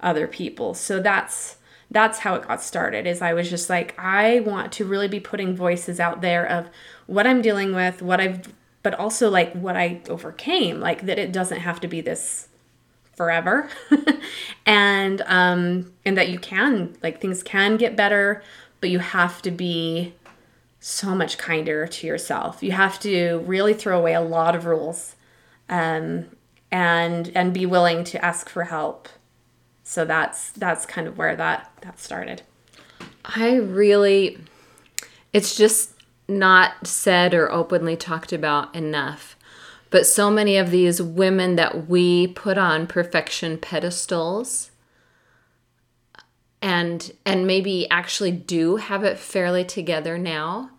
other 0.00 0.26
people. 0.26 0.74
So 0.74 1.00
that's 1.00 1.56
that's 1.92 2.20
how 2.20 2.36
it 2.36 2.46
got 2.46 2.62
started. 2.62 3.06
Is 3.06 3.20
I 3.20 3.34
was 3.34 3.50
just 3.50 3.68
like, 3.68 3.98
I 3.98 4.40
want 4.40 4.70
to 4.74 4.84
really 4.84 5.08
be 5.08 5.18
putting 5.18 5.56
voices 5.56 5.98
out 5.98 6.20
there 6.20 6.46
of 6.46 6.68
what 7.06 7.26
I'm 7.26 7.42
dealing 7.42 7.74
with, 7.74 8.00
what 8.00 8.20
I've, 8.20 8.52
but 8.84 8.94
also 8.94 9.28
like 9.28 9.52
what 9.54 9.76
I 9.76 10.00
overcame. 10.08 10.78
Like 10.78 11.06
that 11.06 11.18
it 11.18 11.32
doesn't 11.32 11.60
have 11.60 11.80
to 11.80 11.88
be 11.88 12.00
this 12.00 12.48
forever. 13.20 13.68
And 14.64 15.20
um 15.26 15.92
and 16.06 16.16
that 16.16 16.28
you 16.30 16.38
can 16.38 16.96
like 17.02 17.20
things 17.20 17.42
can 17.42 17.76
get 17.76 17.96
better 17.96 18.42
but 18.80 18.88
you 18.88 18.98
have 19.00 19.42
to 19.42 19.50
be 19.50 20.14
so 20.78 21.14
much 21.14 21.36
kinder 21.36 21.86
to 21.86 22.06
yourself. 22.06 22.62
You 22.62 22.72
have 22.72 22.98
to 23.00 23.42
really 23.44 23.74
throw 23.74 23.98
away 23.98 24.14
a 24.14 24.22
lot 24.22 24.56
of 24.56 24.64
rules 24.64 25.16
um 25.68 26.04
and 26.70 27.30
and 27.34 27.52
be 27.52 27.66
willing 27.66 28.04
to 28.04 28.24
ask 28.24 28.48
for 28.48 28.64
help. 28.64 29.08
So 29.82 30.06
that's 30.06 30.52
that's 30.52 30.86
kind 30.86 31.06
of 31.06 31.18
where 31.18 31.36
that 31.36 31.70
that 31.82 31.98
started. 31.98 32.40
I 33.24 33.56
really, 33.56 34.38
it's 35.34 35.56
just 35.56 35.92
not 36.26 36.86
said 36.86 37.34
or 37.34 37.52
openly 37.52 37.96
talked 37.96 38.32
about 38.32 38.74
enough. 38.74 39.36
But 39.90 40.06
so 40.06 40.30
many 40.30 40.56
of 40.56 40.70
these 40.70 41.02
women 41.02 41.56
that 41.56 41.88
we 41.88 42.28
put 42.28 42.56
on 42.56 42.86
perfection 42.86 43.58
pedestals 43.58 44.70
and 46.62 47.12
and 47.24 47.46
maybe 47.46 47.88
actually 47.90 48.30
do 48.30 48.76
have 48.76 49.02
it 49.02 49.18
fairly 49.18 49.64
together 49.64 50.18
now 50.18 50.70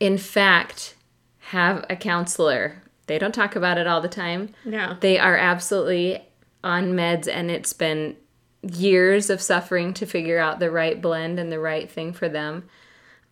in 0.00 0.18
fact 0.18 0.94
have 1.38 1.84
a 1.88 1.96
counselor. 1.96 2.82
They 3.06 3.18
don't 3.18 3.34
talk 3.34 3.54
about 3.54 3.78
it 3.78 3.86
all 3.86 4.00
the 4.00 4.08
time. 4.08 4.50
Yeah. 4.64 4.96
they 5.00 5.18
are 5.18 5.36
absolutely 5.36 6.22
on 6.62 6.92
meds 6.92 7.28
and 7.28 7.50
it's 7.50 7.72
been 7.72 8.16
years 8.62 9.28
of 9.28 9.42
suffering 9.42 9.92
to 9.94 10.06
figure 10.06 10.38
out 10.38 10.58
the 10.58 10.70
right 10.70 11.00
blend 11.00 11.38
and 11.38 11.52
the 11.52 11.58
right 11.60 11.90
thing 11.90 12.12
for 12.12 12.28
them. 12.28 12.64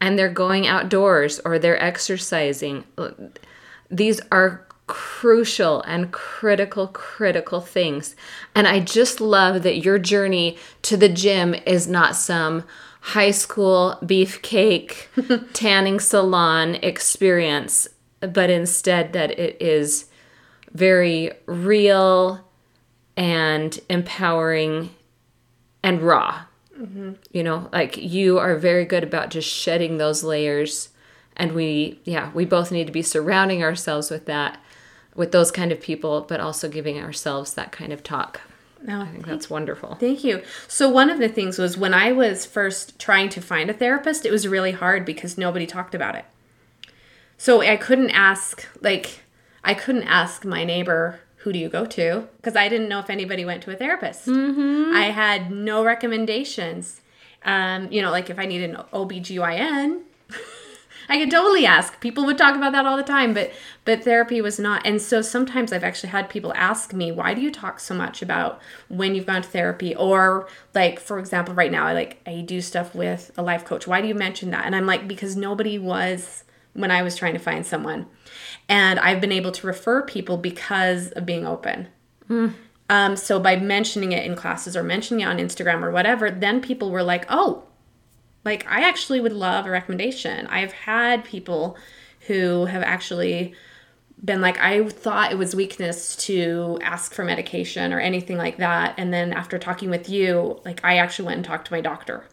And 0.00 0.18
they're 0.18 0.28
going 0.28 0.66
outdoors 0.66 1.40
or 1.40 1.58
they're 1.58 1.82
exercising 1.82 2.84
these 3.92 4.20
are 4.32 4.66
crucial 4.86 5.82
and 5.82 6.12
critical 6.12 6.88
critical 6.88 7.60
things. 7.60 8.16
And 8.54 8.66
i 8.66 8.80
just 8.80 9.20
love 9.20 9.62
that 9.62 9.78
your 9.78 9.98
journey 9.98 10.58
to 10.82 10.96
the 10.96 11.08
gym 11.08 11.54
is 11.66 11.86
not 11.86 12.16
some 12.16 12.64
high 13.00 13.30
school 13.30 13.98
beefcake 14.02 15.06
tanning 15.52 15.98
salon 16.00 16.76
experience 16.76 17.88
but 18.20 18.50
instead 18.50 19.12
that 19.12 19.36
it 19.38 19.60
is 19.60 20.06
very 20.72 21.32
real 21.46 22.46
and 23.16 23.80
empowering 23.88 24.90
and 25.82 26.00
raw. 26.00 26.44
Mm-hmm. 26.78 27.12
You 27.32 27.42
know 27.42 27.68
like 27.72 27.96
you 27.96 28.38
are 28.38 28.56
very 28.56 28.84
good 28.84 29.04
about 29.04 29.30
just 29.30 29.48
shedding 29.48 29.98
those 29.98 30.24
layers 30.24 30.88
and 31.36 31.52
we 31.52 31.98
yeah 32.04 32.30
we 32.34 32.44
both 32.44 32.70
need 32.70 32.86
to 32.86 32.92
be 32.92 33.02
surrounding 33.02 33.62
ourselves 33.62 34.10
with 34.10 34.26
that 34.26 34.60
with 35.14 35.32
those 35.32 35.50
kind 35.50 35.72
of 35.72 35.80
people 35.80 36.22
but 36.22 36.40
also 36.40 36.68
giving 36.68 36.98
ourselves 36.98 37.54
that 37.54 37.72
kind 37.72 37.92
of 37.92 38.02
talk 38.02 38.40
no 38.82 39.00
i 39.02 39.06
think 39.06 39.26
that's 39.26 39.48
wonderful 39.50 39.94
Thank 39.96 40.24
you. 40.24 40.42
So 40.68 40.88
one 40.88 41.10
of 41.10 41.18
the 41.18 41.28
things 41.28 41.58
was 41.58 41.76
when 41.76 41.94
I 41.94 42.12
was 42.12 42.44
first 42.46 42.98
trying 42.98 43.28
to 43.30 43.40
find 43.40 43.70
a 43.70 43.74
therapist, 43.74 44.26
it 44.26 44.30
was 44.32 44.48
really 44.48 44.72
hard 44.72 45.04
because 45.04 45.38
nobody 45.38 45.66
talked 45.66 45.94
about 45.94 46.14
it. 46.16 46.24
So 47.36 47.60
I 47.60 47.76
couldn't 47.76 48.10
ask 48.10 48.66
like 48.80 49.20
I 49.64 49.74
couldn't 49.74 50.04
ask 50.04 50.44
my 50.44 50.64
neighbor 50.64 51.20
who 51.38 51.52
do 51.52 51.58
you 51.58 51.68
go 51.68 51.84
to 51.86 52.28
because 52.36 52.56
I 52.56 52.68
didn't 52.68 52.88
know 52.88 52.98
if 53.00 53.10
anybody 53.10 53.44
went 53.44 53.62
to 53.64 53.70
a 53.72 53.76
therapist. 53.76 54.28
I 54.28 55.06
had 55.10 55.50
no 55.50 55.84
recommendations. 55.84 57.00
Um, 57.44 57.90
you 57.92 58.00
know, 58.02 58.10
like 58.10 58.30
if 58.30 58.38
I 58.38 58.46
need 58.46 58.62
an 58.62 58.76
OBGYN, 58.92 60.02
I 61.12 61.18
could 61.18 61.30
totally 61.30 61.66
ask. 61.66 62.00
People 62.00 62.24
would 62.24 62.38
talk 62.38 62.56
about 62.56 62.72
that 62.72 62.86
all 62.86 62.96
the 62.96 63.02
time, 63.02 63.34
but 63.34 63.52
but 63.84 64.02
therapy 64.02 64.40
was 64.40 64.58
not. 64.58 64.86
And 64.86 65.00
so 65.00 65.20
sometimes 65.20 65.70
I've 65.70 65.84
actually 65.84 66.08
had 66.08 66.30
people 66.30 66.54
ask 66.56 66.94
me, 66.94 67.12
"Why 67.12 67.34
do 67.34 67.42
you 67.42 67.50
talk 67.50 67.80
so 67.80 67.94
much 67.94 68.22
about 68.22 68.62
when 68.88 69.14
you've 69.14 69.26
gone 69.26 69.42
to 69.42 69.48
therapy?" 69.48 69.94
Or 69.94 70.48
like, 70.74 70.98
for 70.98 71.18
example, 71.18 71.54
right 71.54 71.70
now 71.70 71.84
I 71.86 71.92
like 71.92 72.22
I 72.26 72.40
do 72.40 72.62
stuff 72.62 72.94
with 72.94 73.30
a 73.36 73.42
life 73.42 73.62
coach. 73.66 73.86
Why 73.86 74.00
do 74.00 74.08
you 74.08 74.14
mention 74.14 74.52
that? 74.52 74.64
And 74.64 74.74
I'm 74.74 74.86
like, 74.86 75.06
because 75.06 75.36
nobody 75.36 75.78
was 75.78 76.44
when 76.72 76.90
I 76.90 77.02
was 77.02 77.14
trying 77.14 77.34
to 77.34 77.38
find 77.38 77.66
someone, 77.66 78.06
and 78.66 78.98
I've 78.98 79.20
been 79.20 79.32
able 79.32 79.52
to 79.52 79.66
refer 79.66 80.00
people 80.00 80.38
because 80.38 81.10
of 81.10 81.26
being 81.26 81.46
open. 81.46 81.88
Um, 82.88 83.16
so 83.16 83.38
by 83.38 83.56
mentioning 83.56 84.12
it 84.12 84.24
in 84.24 84.34
classes 84.34 84.74
or 84.78 84.82
mentioning 84.82 85.20
it 85.20 85.28
on 85.28 85.36
Instagram 85.36 85.82
or 85.82 85.90
whatever, 85.90 86.30
then 86.30 86.62
people 86.62 86.90
were 86.90 87.02
like, 87.02 87.26
"Oh, 87.28 87.64
like 88.44 88.66
I 88.68 88.88
actually 88.88 89.20
would 89.20 89.32
love 89.32 89.66
a 89.66 89.70
recommendation. 89.70 90.46
I've 90.48 90.72
had 90.72 91.24
people 91.24 91.76
who 92.26 92.66
have 92.66 92.82
actually 92.82 93.54
been 94.24 94.40
like 94.40 94.58
I 94.58 94.88
thought 94.88 95.32
it 95.32 95.38
was 95.38 95.54
weakness 95.56 96.14
to 96.26 96.78
ask 96.82 97.12
for 97.12 97.24
medication 97.24 97.92
or 97.92 98.00
anything 98.00 98.38
like 98.38 98.58
that. 98.58 98.94
And 98.96 99.12
then 99.12 99.32
after 99.32 99.58
talking 99.58 99.90
with 99.90 100.08
you 100.08 100.60
like 100.64 100.84
I 100.84 100.98
actually 100.98 101.26
went 101.26 101.38
and 101.38 101.44
talked 101.44 101.66
to 101.68 101.72
my 101.72 101.80
doctor 101.80 102.24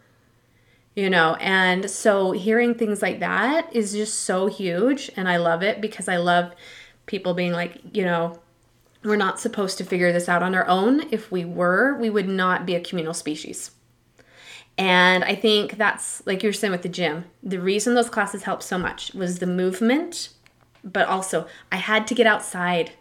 you 0.96 1.10
know? 1.10 1.36
And 1.36 1.90
so 1.90 2.32
hearing 2.32 2.74
things 2.74 3.02
like 3.02 3.20
that 3.20 3.74
is 3.74 3.94
just 3.94 4.20
so 4.22 4.48
huge 4.48 5.10
and 5.16 5.30
I 5.30 5.38
love 5.38 5.64
it 5.64 5.80
because 5.82 6.08
I 6.08 6.18
love 6.18 6.54
people 7.06 7.34
being 7.34 7.54
like 7.54 7.80
you 7.94 8.04
know 8.04 8.40
we're 9.04 9.16
not 9.16 9.40
supposed 9.40 9.78
to 9.78 9.86
figure 9.86 10.12
this 10.12 10.28
out 10.28 10.44
on 10.44 10.54
our 10.54 10.68
own. 10.68 11.08
If 11.12 11.32
we 11.32 11.46
were 11.46 11.96
we 11.96 12.10
would 12.10 12.28
not 12.28 12.66
be 12.66 12.76
a 12.76 12.82
communal 12.82 13.14
species 13.14 13.72
and 14.80 15.24
I 15.24 15.36
think 15.36 15.78
that's 15.78 16.26
like 16.26 16.42
you 16.42 16.50
were 16.50 16.54
saying 16.54 16.72
with 16.72 16.82
the 16.82 16.90
gym 16.90 17.26
the 17.44 17.60
reason 17.60 17.94
those 17.94 18.10
classes 18.10 18.44
helped 18.44 18.64
so 18.64 18.78
much 18.78 19.14
was 19.14 19.40
the 19.40 19.46
movement 19.46 20.30
but 20.84 21.08
also 21.08 21.48
I 21.72 21.78
had 21.78 22.08
to 22.08 22.16
get 22.16 22.28
outside. 22.28 22.92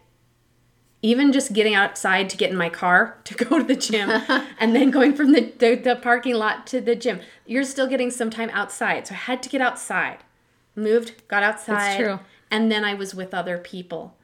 Even 1.01 1.31
just 1.31 1.53
getting 1.53 1.75
outside 1.75 2.29
to 2.29 2.37
get 2.37 2.51
in 2.51 2.57
my 2.57 2.69
car 2.69 3.19
to 3.23 3.33
go 3.33 3.57
to 3.57 3.63
the 3.63 3.75
gym 3.75 4.09
and 4.59 4.75
then 4.75 4.91
going 4.91 5.15
from 5.15 5.31
the, 5.31 5.51
the, 5.57 5.75
the, 5.75 5.95
parking 5.95 6.35
lot 6.35 6.67
to 6.67 6.81
the 6.81 6.95
gym, 6.95 7.21
you're 7.45 7.63
still 7.63 7.87
getting 7.87 8.11
some 8.11 8.29
time 8.29 8.49
outside. 8.51 9.07
So 9.07 9.15
I 9.15 9.17
had 9.17 9.41
to 9.43 9.49
get 9.49 9.61
outside. 9.61 10.17
Moved, 10.75 11.27
got 11.27 11.43
outside. 11.43 11.75
That's 11.75 11.97
true. 11.97 12.19
And 12.51 12.71
then 12.71 12.83
I 12.83 12.93
was 12.93 13.15
with 13.15 13.33
other 13.33 13.57
people. 13.57 14.15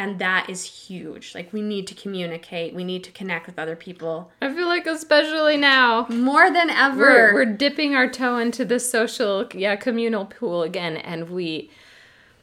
And 0.00 0.18
that 0.18 0.48
is 0.48 0.64
huge. 0.64 1.34
Like, 1.34 1.52
we 1.52 1.60
need 1.60 1.86
to 1.88 1.94
communicate. 1.94 2.74
We 2.74 2.84
need 2.84 3.04
to 3.04 3.12
connect 3.12 3.46
with 3.46 3.58
other 3.58 3.76
people. 3.76 4.32
I 4.40 4.50
feel 4.50 4.66
like, 4.66 4.86
especially 4.86 5.58
now, 5.58 6.06
more 6.08 6.50
than 6.50 6.70
ever, 6.70 6.96
we're, 6.96 7.34
we're 7.34 7.44
dipping 7.44 7.94
our 7.94 8.08
toe 8.08 8.38
into 8.38 8.64
the 8.64 8.80
social, 8.80 9.46
yeah, 9.52 9.76
communal 9.76 10.24
pool 10.24 10.62
again. 10.62 10.96
And 10.96 11.28
we, 11.28 11.70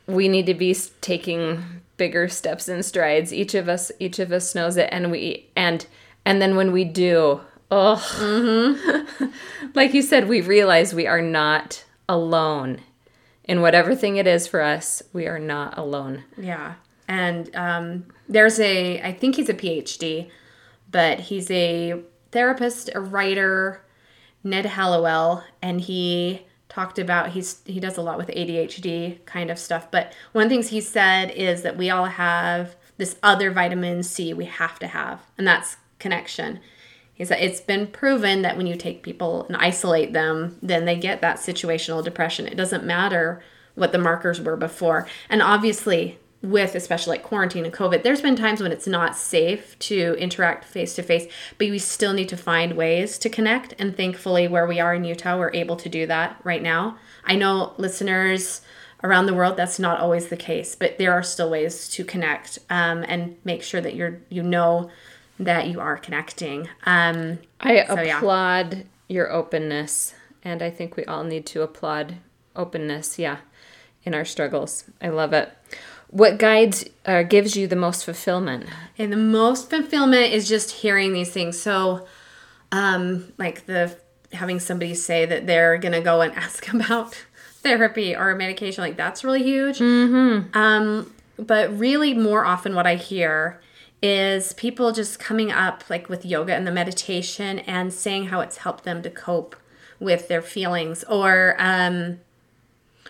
we 0.06 0.28
need 0.28 0.46
to 0.46 0.54
be 0.54 0.76
taking 1.02 1.82
bigger 1.98 2.28
steps 2.28 2.68
and 2.68 2.86
strides. 2.86 3.34
Each 3.34 3.56
of 3.56 3.68
us, 3.68 3.92
each 3.98 4.20
of 4.20 4.32
us 4.32 4.54
knows 4.54 4.78
it, 4.78 4.90
and 4.92 5.10
we 5.10 5.50
and 5.56 5.88
and 6.28 6.40
then 6.40 6.58
when 6.58 6.72
we 6.72 6.84
do, 6.84 7.42
oh, 7.72 8.18
mm-hmm. 8.20 9.26
like 9.74 9.96
you 9.96 10.04
said, 10.04 10.28
we 10.28 10.42
realize 10.42 10.94
we 10.94 11.08
are 11.08 11.24
not 11.24 11.86
alone 12.08 12.82
in 13.46 13.62
whatever 13.62 13.96
thing 13.96 14.18
it 14.18 14.28
is 14.28 14.46
for 14.46 14.62
us. 14.62 15.02
We 15.12 15.26
are 15.26 15.40
not 15.40 15.76
alone. 15.76 16.24
Yeah, 16.38 16.76
and 17.08 17.56
um, 17.56 18.06
there's 18.28 18.60
a, 18.60 19.02
I 19.02 19.14
think 19.14 19.36
he's 19.36 19.50
a 19.50 19.54
PhD, 19.54 20.30
but 20.92 21.20
he's 21.20 21.50
a 21.52 22.02
therapist, 22.32 22.90
a 22.94 23.02
writer, 23.02 23.82
Ned 24.44 24.66
Hallowell, 24.66 25.44
and 25.62 25.82
he 25.82 26.46
talked 26.70 27.00
about 27.00 27.30
he's 27.30 27.62
he 27.66 27.80
does 27.80 27.98
a 27.98 28.02
lot 28.02 28.18
with 28.18 28.28
ADHD 28.28 29.26
kind 29.26 29.50
of 29.50 29.58
stuff. 29.58 29.90
But 29.90 30.14
one 30.34 30.44
of 30.44 30.50
the 30.50 30.56
things 30.56 30.70
he 30.70 30.82
said 30.82 31.32
is 31.32 31.62
that 31.64 31.78
we 31.78 31.90
all 31.90 32.06
have 32.06 32.76
this 32.98 33.18
other 33.24 33.52
vitamin 33.52 34.04
C 34.04 34.34
we 34.34 34.46
have 34.46 34.80
to 34.80 34.88
have, 34.88 35.22
and 35.38 35.48
that's 35.48 35.78
connection. 36.00 36.60
He 37.14 37.26
said 37.26 37.40
it's 37.42 37.62
been 37.62 37.88
proven 37.88 38.44
that 38.44 38.58
when 38.58 38.68
you 38.68 38.76
take 38.76 39.02
people 39.02 39.46
and 39.46 39.58
isolate 39.58 40.14
them, 40.14 40.58
then 40.62 40.86
they 40.86 40.96
get 40.96 41.22
that 41.22 41.38
situational 41.38 42.04
depression. 42.04 42.48
It 42.48 42.58
doesn't 42.58 42.84
matter 42.84 43.42
what 43.74 43.92
the 43.92 43.98
markers 43.98 44.40
were 44.40 44.58
before. 44.58 45.08
And 45.30 45.42
obviously, 45.42 46.20
with 46.42 46.76
especially 46.76 47.18
like 47.18 47.24
quarantine 47.24 47.66
and 47.66 47.74
COVID, 47.74 48.04
there's 48.04 48.22
been 48.22 48.36
times 48.36 48.62
when 48.62 48.72
it's 48.72 48.88
not 48.88 49.16
safe 49.16 49.78
to 49.80 50.16
interact 50.20 50.66
face 50.66 50.96
to 50.96 51.04
face, 51.04 51.32
but 51.58 51.70
we 51.70 51.80
still 51.80 52.14
need 52.14 52.30
to 52.30 52.38
find 52.38 52.74
ways 52.74 53.18
to 53.20 53.30
connect. 53.30 53.74
And 53.80 53.98
thankfully, 53.98 54.48
where 54.48 54.68
we 54.68 54.80
are 54.80 54.94
in 54.94 55.04
Utah, 55.04 55.38
we're 55.38 55.54
able 55.54 55.76
to 55.78 55.90
do 55.90 56.06
that 56.08 56.40
right 56.44 56.62
now. 56.62 56.98
I 57.26 57.36
know 57.36 57.74
listeners 57.78 58.62
around 59.04 59.26
the 59.26 59.34
world, 59.34 59.58
that's 59.58 59.80
not 59.80 60.00
always 60.00 60.28
the 60.28 60.38
case, 60.38 60.76
but 60.76 60.98
there 60.98 61.12
are 61.12 61.24
still 61.24 61.50
ways 61.50 61.88
to 61.90 62.04
connect 62.04 62.60
um, 62.70 63.04
and 63.08 63.36
make 63.44 63.64
sure 63.64 63.82
that 63.82 63.96
you're 63.96 64.20
you 64.30 64.44
know 64.44 64.90
that 65.40 65.68
you 65.68 65.80
are 65.80 65.98
connecting. 65.98 66.68
Um, 66.86 67.40
I 67.60 67.86
so, 67.86 67.94
applaud 67.94 68.74
yeah. 68.74 68.84
your 69.08 69.32
openness, 69.32 70.14
and 70.44 70.62
I 70.62 70.70
think 70.70 70.96
we 70.96 71.06
all 71.06 71.24
need 71.24 71.46
to 71.48 71.62
applaud 71.62 72.18
openness. 72.56 73.20
Yeah, 73.20 73.38
in 74.04 74.14
our 74.16 74.26
struggles, 74.26 74.86
I 75.02 75.10
love 75.10 75.34
it 75.34 75.57
what 76.10 76.38
guides 76.38 76.86
uh, 77.06 77.24
gives 77.24 77.56
you 77.56 77.68
the 77.68 77.76
most 77.76 78.06
fulfillment? 78.06 78.66
And 78.98 79.12
the 79.12 79.18
most 79.18 79.70
fulfillment 79.70 80.34
is 80.34 80.48
just 80.48 80.72
hearing 80.72 81.14
these 81.14 81.32
things. 81.32 81.60
So 81.60 82.08
um 82.72 83.32
like 83.38 83.66
the 83.66 83.96
having 84.34 84.60
somebody 84.60 84.94
say 84.94 85.26
that 85.26 85.48
they're 85.48 85.78
gonna 85.78 86.02
go 86.02 86.22
and 86.22 86.34
ask 86.36 86.72
about 86.74 87.26
therapy 87.62 88.16
or 88.16 88.36
medication 88.36 88.84
like 88.84 88.98
that's 88.98 89.24
really 89.24 89.44
huge. 89.44 89.80
Mm-hmm. 89.80 90.58
um 90.58 91.12
but 91.40 91.78
really 91.78 92.14
more 92.14 92.46
often 92.46 92.74
what 92.74 92.88
i 92.88 92.96
hear 92.96 93.62
is 94.02 94.54
people 94.54 94.92
just 94.92 95.20
coming 95.20 95.52
up 95.52 95.84
like 95.90 96.10
with 96.10 96.26
yoga 96.26 96.54
and 96.54 96.66
the 96.68 96.72
meditation 96.72 97.60
and 97.60 97.94
saying 97.94 98.26
how 98.28 98.42
it's 98.42 98.58
helped 98.58 98.84
them 98.84 99.02
to 99.02 99.10
cope 99.10 99.56
with 100.00 100.28
their 100.28 100.42
feelings 100.42 101.04
or 101.06 101.56
um 101.58 102.20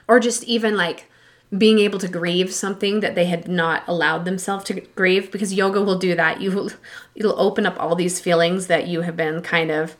or 0.07 0.19
just 0.19 0.43
even 0.43 0.75
like 0.77 1.10
being 1.55 1.79
able 1.79 1.99
to 1.99 2.07
grieve 2.07 2.53
something 2.53 2.99
that 2.99 3.15
they 3.15 3.25
had 3.25 3.47
not 3.47 3.83
allowed 3.88 4.25
themselves 4.25 4.65
to 4.65 4.81
grieve 4.95 5.31
because 5.31 5.53
yoga 5.53 5.81
will 5.81 5.97
do 5.97 6.15
that. 6.15 6.41
You 6.41 6.51
will 6.51 6.71
it'll 7.15 7.39
open 7.39 7.65
up 7.65 7.79
all 7.79 7.95
these 7.95 8.19
feelings 8.19 8.67
that 8.67 8.88
you 8.88 9.01
have 9.01 9.15
been 9.15 9.41
kind 9.41 9.71
of 9.71 9.95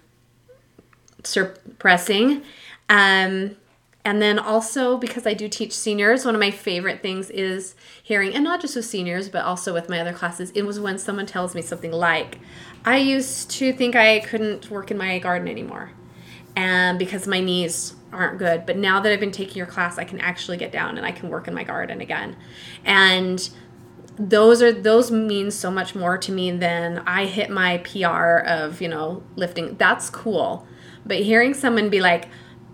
suppressing. 1.24 2.44
Um, 2.90 3.56
and 4.08 4.22
then 4.22 4.40
also 4.40 4.98
because 4.98 5.28
i 5.28 5.34
do 5.34 5.50
teach 5.50 5.74
seniors 5.74 6.24
one 6.24 6.34
of 6.34 6.40
my 6.40 6.50
favorite 6.50 7.02
things 7.02 7.30
is 7.30 7.76
hearing 8.02 8.34
and 8.34 8.42
not 8.42 8.62
just 8.62 8.76
with 8.76 8.86
seniors 8.86 9.28
but 9.28 9.44
also 9.44 9.74
with 9.74 9.90
my 9.90 10.00
other 10.00 10.14
classes 10.14 10.50
it 10.52 10.62
was 10.62 10.80
when 10.80 10.98
someone 10.98 11.26
tells 11.26 11.54
me 11.54 11.62
something 11.62 11.92
like 11.92 12.40
i 12.86 12.96
used 12.96 13.52
to 13.52 13.74
think 13.74 13.98
i 13.98 14.20
couldn't 14.22 14.72
work 14.72 14.92
in 14.92 14.98
my 14.98 15.20
garden 15.20 15.50
anymore 15.50 15.92
and 16.58 16.98
because 16.98 17.28
my 17.28 17.40
knees 17.40 17.94
aren't 18.12 18.40
good. 18.40 18.66
But 18.66 18.78
now 18.78 19.00
that 19.00 19.14
I've 19.14 19.20
been 19.20 19.32
taking 19.32 19.58
your 19.58 19.68
class, 19.68 20.00
I 20.00 20.06
can 20.06 20.20
actually 20.20 20.58
get 20.58 20.72
down 20.72 20.98
and 20.98 21.06
I 21.06 21.12
can 21.12 21.30
work 21.30 21.48
in 21.48 21.54
my 21.54 21.64
garden 21.64 22.02
again. 22.02 22.36
And 22.84 23.48
those 24.18 24.64
are 24.64 24.72
those 24.72 25.12
mean 25.12 25.52
so 25.52 25.70
much 25.70 25.94
more 25.94 26.18
to 26.18 26.32
me 26.32 26.50
than 26.50 27.04
I 27.06 27.28
hit 27.28 27.52
my 27.52 27.78
PR 27.78 28.40
of, 28.40 28.82
you 28.82 28.88
know, 28.88 29.22
lifting. 29.36 29.76
That's 29.76 30.10
cool. 30.10 30.66
But 31.06 31.18
hearing 31.18 31.54
someone 31.54 31.90
be 31.90 32.02
like, 32.02 32.28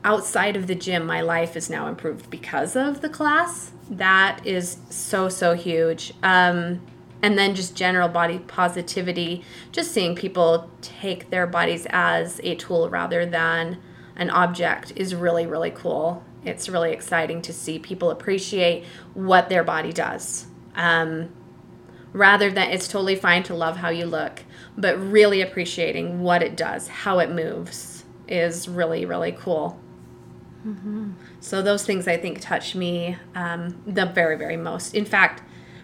outside 0.05 0.55
of 0.55 0.67
the 0.67 0.75
gym, 0.75 1.05
my 1.05 1.19
life 1.19 1.57
is 1.57 1.69
now 1.69 1.87
improved 1.87 2.29
because 2.29 2.77
of 2.77 3.01
the 3.01 3.09
class, 3.09 3.73
that 3.89 4.45
is 4.47 4.77
so, 4.89 5.27
so 5.27 5.55
huge. 5.55 6.13
Um, 6.23 6.81
and 7.23 7.37
then 7.37 7.55
just 7.55 7.73
general 7.73 8.09
body 8.09 8.37
positivity, 8.37 9.43
just 9.71 9.93
seeing 9.93 10.13
people 10.13 10.69
take 10.81 11.29
their 11.29 11.47
bodies 11.47 11.87
as 11.89 12.41
a 12.43 12.53
tool 12.55 12.89
rather 12.89 13.25
than 13.25 13.79
an 14.17 14.29
object 14.29 14.91
is 14.97 15.15
really, 15.15 15.47
really 15.47 15.71
cool. 15.71 16.21
It's 16.43 16.67
really 16.67 16.91
exciting 16.91 17.41
to 17.43 17.53
see 17.53 17.79
people 17.79 18.11
appreciate 18.11 18.83
what 19.13 19.47
their 19.47 19.63
body 19.63 19.93
does. 19.93 20.47
Um, 20.75 21.29
rather 22.11 22.51
than 22.51 22.69
it's 22.69 22.89
totally 22.89 23.15
fine 23.15 23.41
to 23.43 23.55
love 23.55 23.77
how 23.77 23.89
you 23.89 24.05
look, 24.05 24.43
but 24.77 24.99
really 24.99 25.41
appreciating 25.41 26.21
what 26.21 26.43
it 26.43 26.57
does, 26.57 26.89
how 26.89 27.19
it 27.19 27.31
moves 27.31 28.03
is 28.27 28.67
really, 28.67 29.05
really 29.05 29.31
cool. 29.31 29.79
Mm-hmm. 30.67 31.11
So, 31.39 31.61
those 31.61 31.85
things 31.85 32.07
I 32.07 32.17
think 32.17 32.39
touch 32.39 32.73
me 32.75 33.17
um, 33.35 33.81
the 33.85 34.05
very, 34.05 34.37
very 34.37 34.55
most. 34.55 34.93
In 34.93 35.03
fact, 35.03 35.41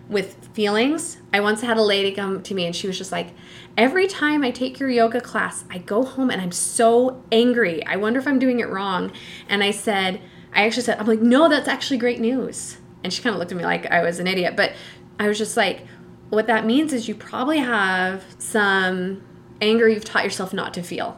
with 0.09 0.49
feelings, 0.53 1.17
I 1.31 1.39
once 1.39 1.61
had 1.61 1.77
a 1.77 1.83
lady 1.83 2.11
come 2.11 2.41
to 2.41 2.53
me 2.55 2.65
and 2.65 2.75
she 2.75 2.87
was 2.87 2.97
just 2.97 3.11
like, 3.11 3.29
Every 3.77 4.07
time 4.07 4.43
I 4.43 4.51
take 4.51 4.79
your 4.79 4.89
yoga 4.89 5.21
class, 5.21 5.63
I 5.69 5.77
go 5.77 6.03
home 6.03 6.29
and 6.29 6.41
I'm 6.41 6.51
so 6.51 7.23
angry. 7.31 7.85
I 7.85 7.95
wonder 7.95 8.19
if 8.19 8.27
I'm 8.27 8.39
doing 8.39 8.59
it 8.59 8.67
wrong. 8.67 9.11
And 9.47 9.63
I 9.63 9.71
said, 9.71 10.19
I 10.53 10.65
actually 10.65 10.83
said, 10.83 10.99
I'm 10.99 11.05
like, 11.05 11.21
no, 11.21 11.47
that's 11.47 11.69
actually 11.69 11.97
great 11.97 12.19
news. 12.19 12.77
And 13.05 13.13
she 13.13 13.21
kind 13.21 13.33
of 13.33 13.39
looked 13.39 13.53
at 13.53 13.57
me 13.57 13.63
like 13.63 13.89
I 13.89 14.03
was 14.03 14.19
an 14.19 14.27
idiot. 14.27 14.57
But 14.57 14.73
I 15.17 15.29
was 15.29 15.37
just 15.37 15.55
like, 15.55 15.85
what 16.29 16.47
that 16.47 16.65
means 16.65 16.91
is 16.91 17.07
you 17.07 17.15
probably 17.15 17.59
have 17.59 18.25
some 18.37 19.23
anger 19.61 19.87
you've 19.87 20.03
taught 20.03 20.25
yourself 20.25 20.51
not 20.51 20.73
to 20.73 20.83
feel. 20.83 21.17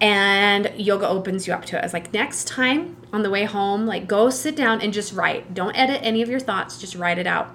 And 0.00 0.70
yoga 0.76 1.08
opens 1.08 1.48
you 1.48 1.54
up 1.54 1.64
to 1.66 1.78
it. 1.78 1.84
It's 1.84 1.92
like 1.92 2.12
next 2.12 2.46
time 2.46 2.96
on 3.12 3.22
the 3.22 3.30
way 3.30 3.44
home, 3.44 3.86
like 3.86 4.06
go 4.06 4.30
sit 4.30 4.54
down 4.54 4.80
and 4.80 4.92
just 4.92 5.12
write. 5.12 5.54
Don't 5.54 5.76
edit 5.76 6.00
any 6.02 6.22
of 6.22 6.28
your 6.28 6.40
thoughts, 6.40 6.78
just 6.78 6.94
write 6.94 7.18
it 7.18 7.26
out 7.26 7.54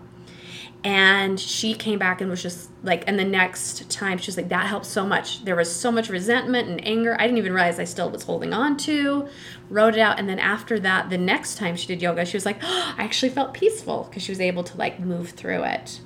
and 0.83 1.39
she 1.39 1.73
came 1.73 1.97
back 1.97 2.21
and 2.21 2.29
was 2.29 2.41
just 2.41 2.69
like 2.83 3.03
and 3.07 3.17
the 3.17 3.23
next 3.25 3.89
time 3.89 4.17
she 4.17 4.27
was 4.27 4.37
like 4.37 4.49
that 4.49 4.67
helped 4.67 4.85
so 4.85 5.05
much. 5.05 5.43
There 5.43 5.55
was 5.55 5.73
so 5.73 5.91
much 5.91 6.09
resentment 6.09 6.69
and 6.69 6.85
anger. 6.85 7.15
I 7.19 7.23
didn't 7.23 7.39
even 7.39 7.53
realize 7.53 7.79
i 7.79 7.83
still 7.83 8.09
was 8.09 8.23
holding 8.23 8.53
on 8.53 8.77
to 8.77 9.27
wrote 9.69 9.95
it 9.95 9.99
out. 9.99 10.19
And 10.19 10.29
then 10.29 10.39
after 10.39 10.79
that 10.79 11.09
the 11.09 11.17
next 11.17 11.57
time 11.57 11.75
she 11.75 11.87
did 11.87 12.01
yoga 12.01 12.25
she 12.25 12.37
was 12.37 12.45
like 12.45 12.59
oh, 12.61 12.95
i 12.97 13.03
actually 13.03 13.29
felt 13.29 13.53
peaceful 13.53 14.03
because 14.03 14.23
she 14.23 14.31
was 14.31 14.39
able 14.39 14.63
to 14.63 14.77
like 14.77 14.99
move 14.99 15.31
through 15.31 15.63
it. 15.63 15.99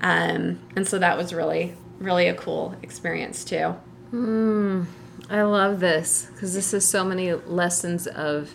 Um, 0.00 0.60
and 0.74 0.86
so 0.86 0.98
that 0.98 1.16
was 1.16 1.32
really 1.34 1.74
really 1.98 2.28
a 2.28 2.34
cool 2.34 2.74
experience 2.82 3.44
too. 3.44 3.74
Mm, 4.12 4.86
i 5.28 5.42
love 5.42 5.80
this 5.80 6.28
because 6.32 6.54
this 6.54 6.72
is 6.72 6.84
so 6.84 7.04
many 7.04 7.32
lessons 7.32 8.06
of 8.06 8.54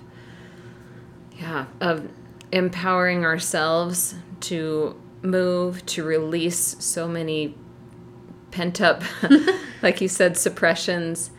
yeah 1.37 1.67
of 1.79 2.09
empowering 2.51 3.23
ourselves 3.23 4.15
to 4.39 4.99
move, 5.21 5.85
to 5.87 6.03
release 6.03 6.75
so 6.79 7.07
many 7.07 7.55
pent 8.51 8.79
up, 8.81 9.03
like 9.81 10.01
you 10.01 10.07
said, 10.07 10.37
suppressions. 10.37 11.31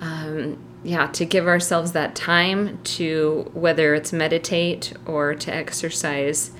Um, 0.00 0.58
yeah, 0.82 1.06
to 1.08 1.24
give 1.24 1.46
ourselves 1.48 1.92
that 1.92 2.14
time 2.14 2.78
to 2.84 3.50
whether 3.54 3.94
it's 3.94 4.12
meditate 4.12 4.92
or 5.06 5.34
to 5.34 5.52
exercise 5.54 6.50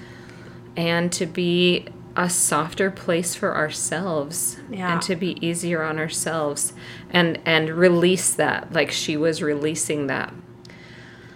and 0.76 1.12
to 1.12 1.26
be 1.26 1.86
a 2.16 2.30
softer 2.30 2.90
place 2.90 3.34
for 3.34 3.54
ourselves 3.54 4.56
Yeah. 4.70 4.94
and 4.94 5.02
to 5.02 5.14
be 5.16 5.36
easier 5.46 5.82
on 5.82 5.98
ourselves 5.98 6.72
and 7.10 7.38
and 7.44 7.68
release 7.68 8.32
that 8.34 8.72
like 8.72 8.90
she 8.90 9.18
was 9.18 9.42
releasing 9.42 10.06
that 10.06 10.32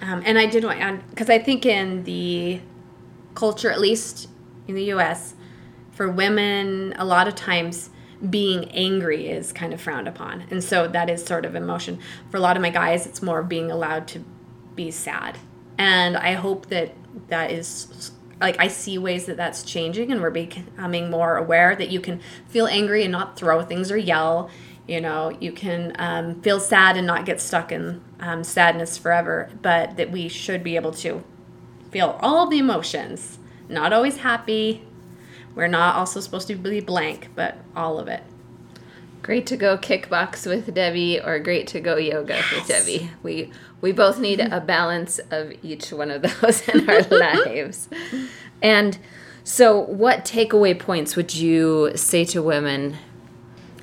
Um, 0.00 0.22
and 0.24 0.38
I 0.38 0.46
did 0.46 0.64
want, 0.64 1.06
because 1.10 1.28
I 1.28 1.38
think 1.38 1.66
in 1.66 2.04
the 2.04 2.60
culture, 3.34 3.70
at 3.70 3.78
least 3.78 4.28
in 4.70 4.76
the 4.76 4.84
US, 4.94 5.34
for 5.90 6.08
women, 6.08 6.94
a 6.96 7.04
lot 7.04 7.28
of 7.28 7.34
times 7.34 7.90
being 8.28 8.70
angry 8.70 9.28
is 9.28 9.52
kind 9.52 9.72
of 9.72 9.80
frowned 9.80 10.08
upon. 10.08 10.44
And 10.50 10.62
so 10.62 10.86
that 10.88 11.08
is 11.08 11.24
sort 11.24 11.44
of 11.44 11.54
emotion. 11.54 11.98
For 12.30 12.36
a 12.36 12.40
lot 12.40 12.56
of 12.56 12.62
my 12.62 12.70
guys, 12.70 13.06
it's 13.06 13.22
more 13.22 13.42
being 13.42 13.70
allowed 13.70 14.06
to 14.08 14.24
be 14.74 14.90
sad. 14.90 15.38
And 15.78 16.16
I 16.16 16.32
hope 16.32 16.66
that 16.66 16.94
that 17.28 17.50
is, 17.50 18.12
like, 18.40 18.60
I 18.60 18.68
see 18.68 18.98
ways 18.98 19.26
that 19.26 19.36
that's 19.36 19.62
changing 19.62 20.12
and 20.12 20.20
we're 20.20 20.30
becoming 20.30 21.10
more 21.10 21.36
aware 21.36 21.74
that 21.76 21.88
you 21.90 22.00
can 22.00 22.20
feel 22.46 22.66
angry 22.66 23.02
and 23.02 23.12
not 23.12 23.36
throw 23.36 23.62
things 23.62 23.90
or 23.90 23.96
yell. 23.96 24.50
You 24.86 25.00
know, 25.00 25.36
you 25.40 25.52
can 25.52 25.94
um, 25.98 26.40
feel 26.42 26.60
sad 26.60 26.96
and 26.96 27.06
not 27.06 27.24
get 27.24 27.40
stuck 27.40 27.72
in 27.72 28.02
um, 28.20 28.44
sadness 28.44 28.98
forever, 28.98 29.50
but 29.62 29.96
that 29.96 30.10
we 30.10 30.28
should 30.28 30.62
be 30.62 30.76
able 30.76 30.92
to 30.92 31.24
feel 31.90 32.18
all 32.20 32.48
the 32.48 32.58
emotions. 32.58 33.38
Not 33.70 33.92
always 33.92 34.18
happy. 34.18 34.84
We're 35.54 35.68
not 35.68 35.96
also 35.96 36.20
supposed 36.20 36.48
to 36.48 36.54
be 36.54 36.80
blank, 36.80 37.28
but 37.34 37.56
all 37.74 37.98
of 37.98 38.08
it. 38.08 38.22
great 39.22 39.46
to 39.46 39.56
go 39.56 39.76
kickbox 39.78 40.46
with 40.46 40.74
debbie 40.74 41.20
or 41.20 41.38
great 41.38 41.66
to 41.68 41.80
go 41.80 41.96
yoga 41.96 42.42
with 42.52 42.66
debbie 42.66 43.10
we 43.22 43.52
we 43.80 43.92
both 43.92 44.18
need 44.18 44.40
a 44.40 44.60
balance 44.76 45.18
of 45.30 45.52
each 45.62 45.92
one 45.92 46.10
of 46.10 46.22
those 46.22 46.66
in 46.68 46.88
our 46.88 47.02
lives 47.10 47.88
and 48.62 48.98
so 49.44 49.78
what 49.78 50.24
takeaway 50.24 50.76
points 50.78 51.16
would 51.16 51.34
you 51.34 51.92
say 51.94 52.24
to 52.24 52.42
women 52.42 52.96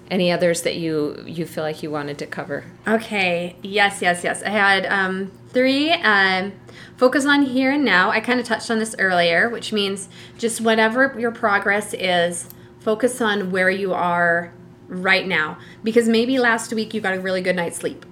any 0.09 0.31
others 0.31 0.61
that 0.61 0.75
you 0.75 1.23
you 1.25 1.45
feel 1.45 1.63
like 1.63 1.83
you 1.83 1.91
wanted 1.91 2.17
to 2.17 2.25
cover 2.25 2.63
Okay. 2.87 3.55
Yes, 3.61 4.01
yes, 4.01 4.23
yes. 4.23 4.41
I 4.43 4.49
had 4.49 4.85
um, 4.85 5.31
three. 5.49 5.91
Um, 5.91 6.53
focus 6.95 7.25
on 7.25 7.41
here 7.41 7.71
and 7.71 7.83
now. 7.83 8.09
I 8.11 8.21
kind 8.21 8.39
of 8.39 8.45
touched 8.45 8.71
on 8.71 8.79
this 8.79 8.95
earlier, 8.97 9.49
which 9.49 9.73
means 9.73 10.07
just 10.37 10.61
whatever 10.61 11.13
your 11.19 11.31
progress 11.31 11.93
is, 11.93 12.49
focus 12.79 13.19
on 13.19 13.51
where 13.51 13.69
you 13.69 13.93
are 13.93 14.53
right 14.87 15.27
now. 15.27 15.57
Because 15.83 16.07
maybe 16.07 16.39
last 16.39 16.71
week 16.71 16.93
you 16.93 17.01
got 17.01 17.15
a 17.15 17.19
really 17.19 17.41
good 17.41 17.57
night's 17.57 17.77
sleep. 17.77 18.05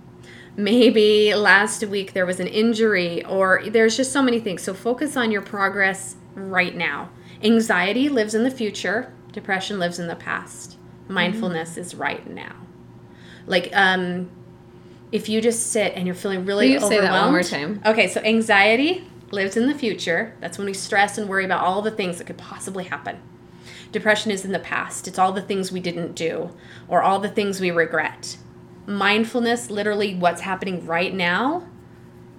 Maybe 0.58 1.34
last 1.34 1.84
week 1.86 2.13
there 2.13 2.25
was 2.25 2.39
an 2.39 2.47
injury, 2.47 3.23
or 3.25 3.62
there's 3.67 3.95
just 3.95 4.12
so 4.12 4.21
many 4.21 4.39
things. 4.39 4.62
So 4.62 4.73
focus 4.73 5.15
on 5.15 5.31
your 5.31 5.41
progress 5.41 6.15
right 6.34 6.75
now. 6.75 7.10
Anxiety 7.43 8.10
lives 8.10 8.34
in 8.34 8.43
the 8.43 8.51
future, 8.51 9.13
depression 9.31 9.79
lives 9.79 9.99
in 9.99 10.08
the 10.08 10.15
past. 10.15 10.77
Mindfulness 11.08 11.78
is 11.78 11.96
right 11.96 12.28
now. 12.28 12.56
Like, 13.46 13.70
um, 13.74 14.30
if 15.12 15.30
you 15.30 15.41
just 15.41 15.72
sit 15.72 15.94
and 15.96 16.06
you're 16.06 16.15
feeling 16.15 16.46
really 16.46 16.68
Will 16.68 16.82
you 16.82 16.88
say 16.88 17.00
that 17.00 17.12
one 17.12 17.32
more 17.32 17.44
time? 17.44 17.82
Okay, 17.86 18.08
so 18.08 18.22
anxiety 18.22 19.08
lives 19.32 19.56
in 19.56 19.68
the 19.68 19.76
future. 19.76 20.34
That's 20.39 20.58
when 20.58 20.65
we 20.65 20.74
stress 20.74 21.18
and 21.18 21.30
worry 21.30 21.46
about 21.46 21.63
all 21.63 21.82
the 21.82 21.91
things 21.91 22.18
that 22.18 22.28
could 22.28 22.38
possibly 22.38 22.86
happen. 22.86 23.22
Depression 23.91 24.32
is 24.32 24.44
in 24.44 24.52
the 24.52 24.60
past. 24.60 25.08
It's 25.08 25.20
all 25.20 25.32
the 25.32 25.41
things 25.41 25.72
we 25.72 25.80
didn't 25.80 26.15
do 26.15 26.52
or 26.88 27.02
all 27.02 27.20
the 27.20 27.30
things 27.30 27.62
we 27.62 27.72
regret. 27.72 28.38
Mindfulness, 28.88 29.70
literally 29.70 30.15
what's 30.15 30.41
happening 30.41 30.86
right 30.86 31.13
now, 31.13 31.68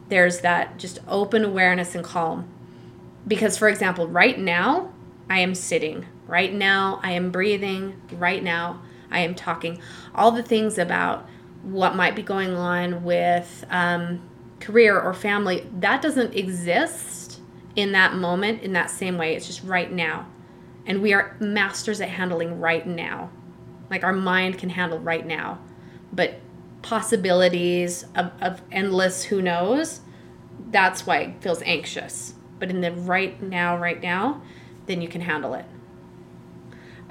there's 0.08 0.40
that 0.40 0.78
just 0.78 0.98
open 1.08 1.44
awareness 1.44 1.94
and 1.94 2.04
calm. 2.04 2.48
Because, 3.26 3.56
for 3.56 3.68
example, 3.68 4.06
right 4.06 4.38
now, 4.38 4.92
I 5.28 5.40
am 5.40 5.54
sitting. 5.54 6.06
Right 6.26 6.52
now, 6.52 7.00
I 7.02 7.12
am 7.12 7.30
breathing. 7.30 8.00
Right 8.12 8.42
now, 8.42 8.82
I 9.10 9.20
am 9.20 9.34
talking. 9.34 9.80
All 10.14 10.32
the 10.32 10.42
things 10.42 10.78
about 10.78 11.28
what 11.62 11.94
might 11.94 12.16
be 12.16 12.22
going 12.22 12.54
on 12.54 13.04
with 13.04 13.64
um, 13.70 14.28
career 14.60 15.00
or 15.00 15.14
family, 15.14 15.66
that 15.78 16.02
doesn't 16.02 16.34
exist 16.34 17.40
in 17.76 17.92
that 17.92 18.14
moment 18.14 18.62
in 18.62 18.72
that 18.72 18.90
same 18.90 19.18
way. 19.18 19.36
It's 19.36 19.46
just 19.46 19.62
right 19.62 19.90
now. 19.90 20.26
And 20.86 21.02
we 21.02 21.12
are 21.12 21.36
masters 21.40 22.00
at 22.00 22.08
handling 22.08 22.60
right 22.60 22.86
now. 22.86 23.30
Like 23.90 24.02
our 24.02 24.12
mind 24.12 24.58
can 24.58 24.70
handle 24.70 24.98
right 24.98 25.26
now. 25.26 25.58
But 26.12 26.40
possibilities 26.82 28.04
of, 28.14 28.30
of 28.40 28.62
endless 28.72 29.24
who 29.24 29.42
knows, 29.42 30.00
that's 30.70 31.06
why 31.06 31.18
it 31.18 31.42
feels 31.42 31.62
anxious. 31.62 32.34
But 32.58 32.70
in 32.70 32.80
the 32.80 32.92
right 32.92 33.40
now, 33.42 33.76
right 33.76 34.00
now, 34.00 34.42
then 34.86 35.02
you 35.02 35.08
can 35.08 35.20
handle 35.20 35.54
it. 35.54 35.66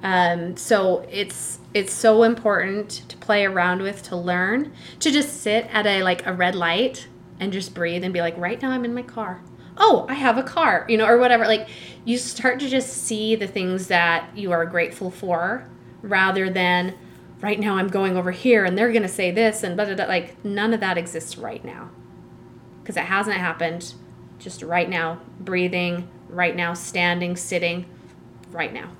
Um, 0.06 0.56
so 0.56 1.04
it's 1.10 1.58
it's 1.74 1.92
so 1.92 2.22
important 2.22 2.92
to 3.10 3.18
play 3.18 3.44
around 3.44 3.82
with, 3.82 4.04
to 4.04 4.16
learn, 4.16 4.72
to 5.00 5.10
just 5.10 5.42
sit 5.42 5.66
at 5.74 5.88
a 5.88 6.04
like 6.04 6.24
a 6.28 6.32
red 6.32 6.54
light 6.54 7.08
and 7.40 7.52
just 7.52 7.74
breathe 7.74 8.04
and 8.04 8.14
be 8.14 8.22
like, 8.22 8.38
right 8.38 8.62
now 8.62 8.70
I'm 8.70 8.86
in 8.86 8.94
my 8.94 9.02
car. 9.02 9.42
Oh, 9.78 10.06
I 10.08 10.14
have 10.14 10.38
a 10.38 10.44
car, 10.44 10.86
you 10.88 10.96
know, 10.96 11.08
or 11.08 11.18
whatever. 11.18 11.48
Like 11.48 11.70
you 12.06 12.20
start 12.20 12.60
to 12.60 12.70
just 12.70 12.90
see 12.90 13.36
the 13.36 13.48
things 13.48 13.88
that 13.88 14.30
you 14.38 14.52
are 14.52 14.64
grateful 14.68 15.10
for 15.10 15.68
rather 16.04 16.52
than 16.52 16.96
right 17.42 17.60
now 17.60 17.78
I'm 17.78 17.88
going 17.88 18.16
over 18.16 18.30
here 18.30 18.64
and 18.64 18.78
they're 18.78 18.94
gonna 18.94 19.08
say 19.08 19.32
this 19.32 19.64
and 19.64 19.76
blah, 19.76 19.86
blah, 19.86 19.96
blah. 19.96 20.06
like 20.06 20.46
none 20.46 20.72
of 20.72 20.82
that 20.82 21.00
exists 21.00 21.36
right 21.36 21.66
now. 21.66 21.90
Because 22.84 22.96
it 22.96 23.06
hasn't 23.06 23.38
happened. 23.38 23.96
Just 24.38 24.62
right 24.62 24.88
now, 24.88 25.22
breathing, 25.40 26.08
right 26.30 26.56
now, 26.56 26.76
standing, 26.76 27.36
sitting, 27.36 27.88
right 28.52 28.72
now. 28.72 28.92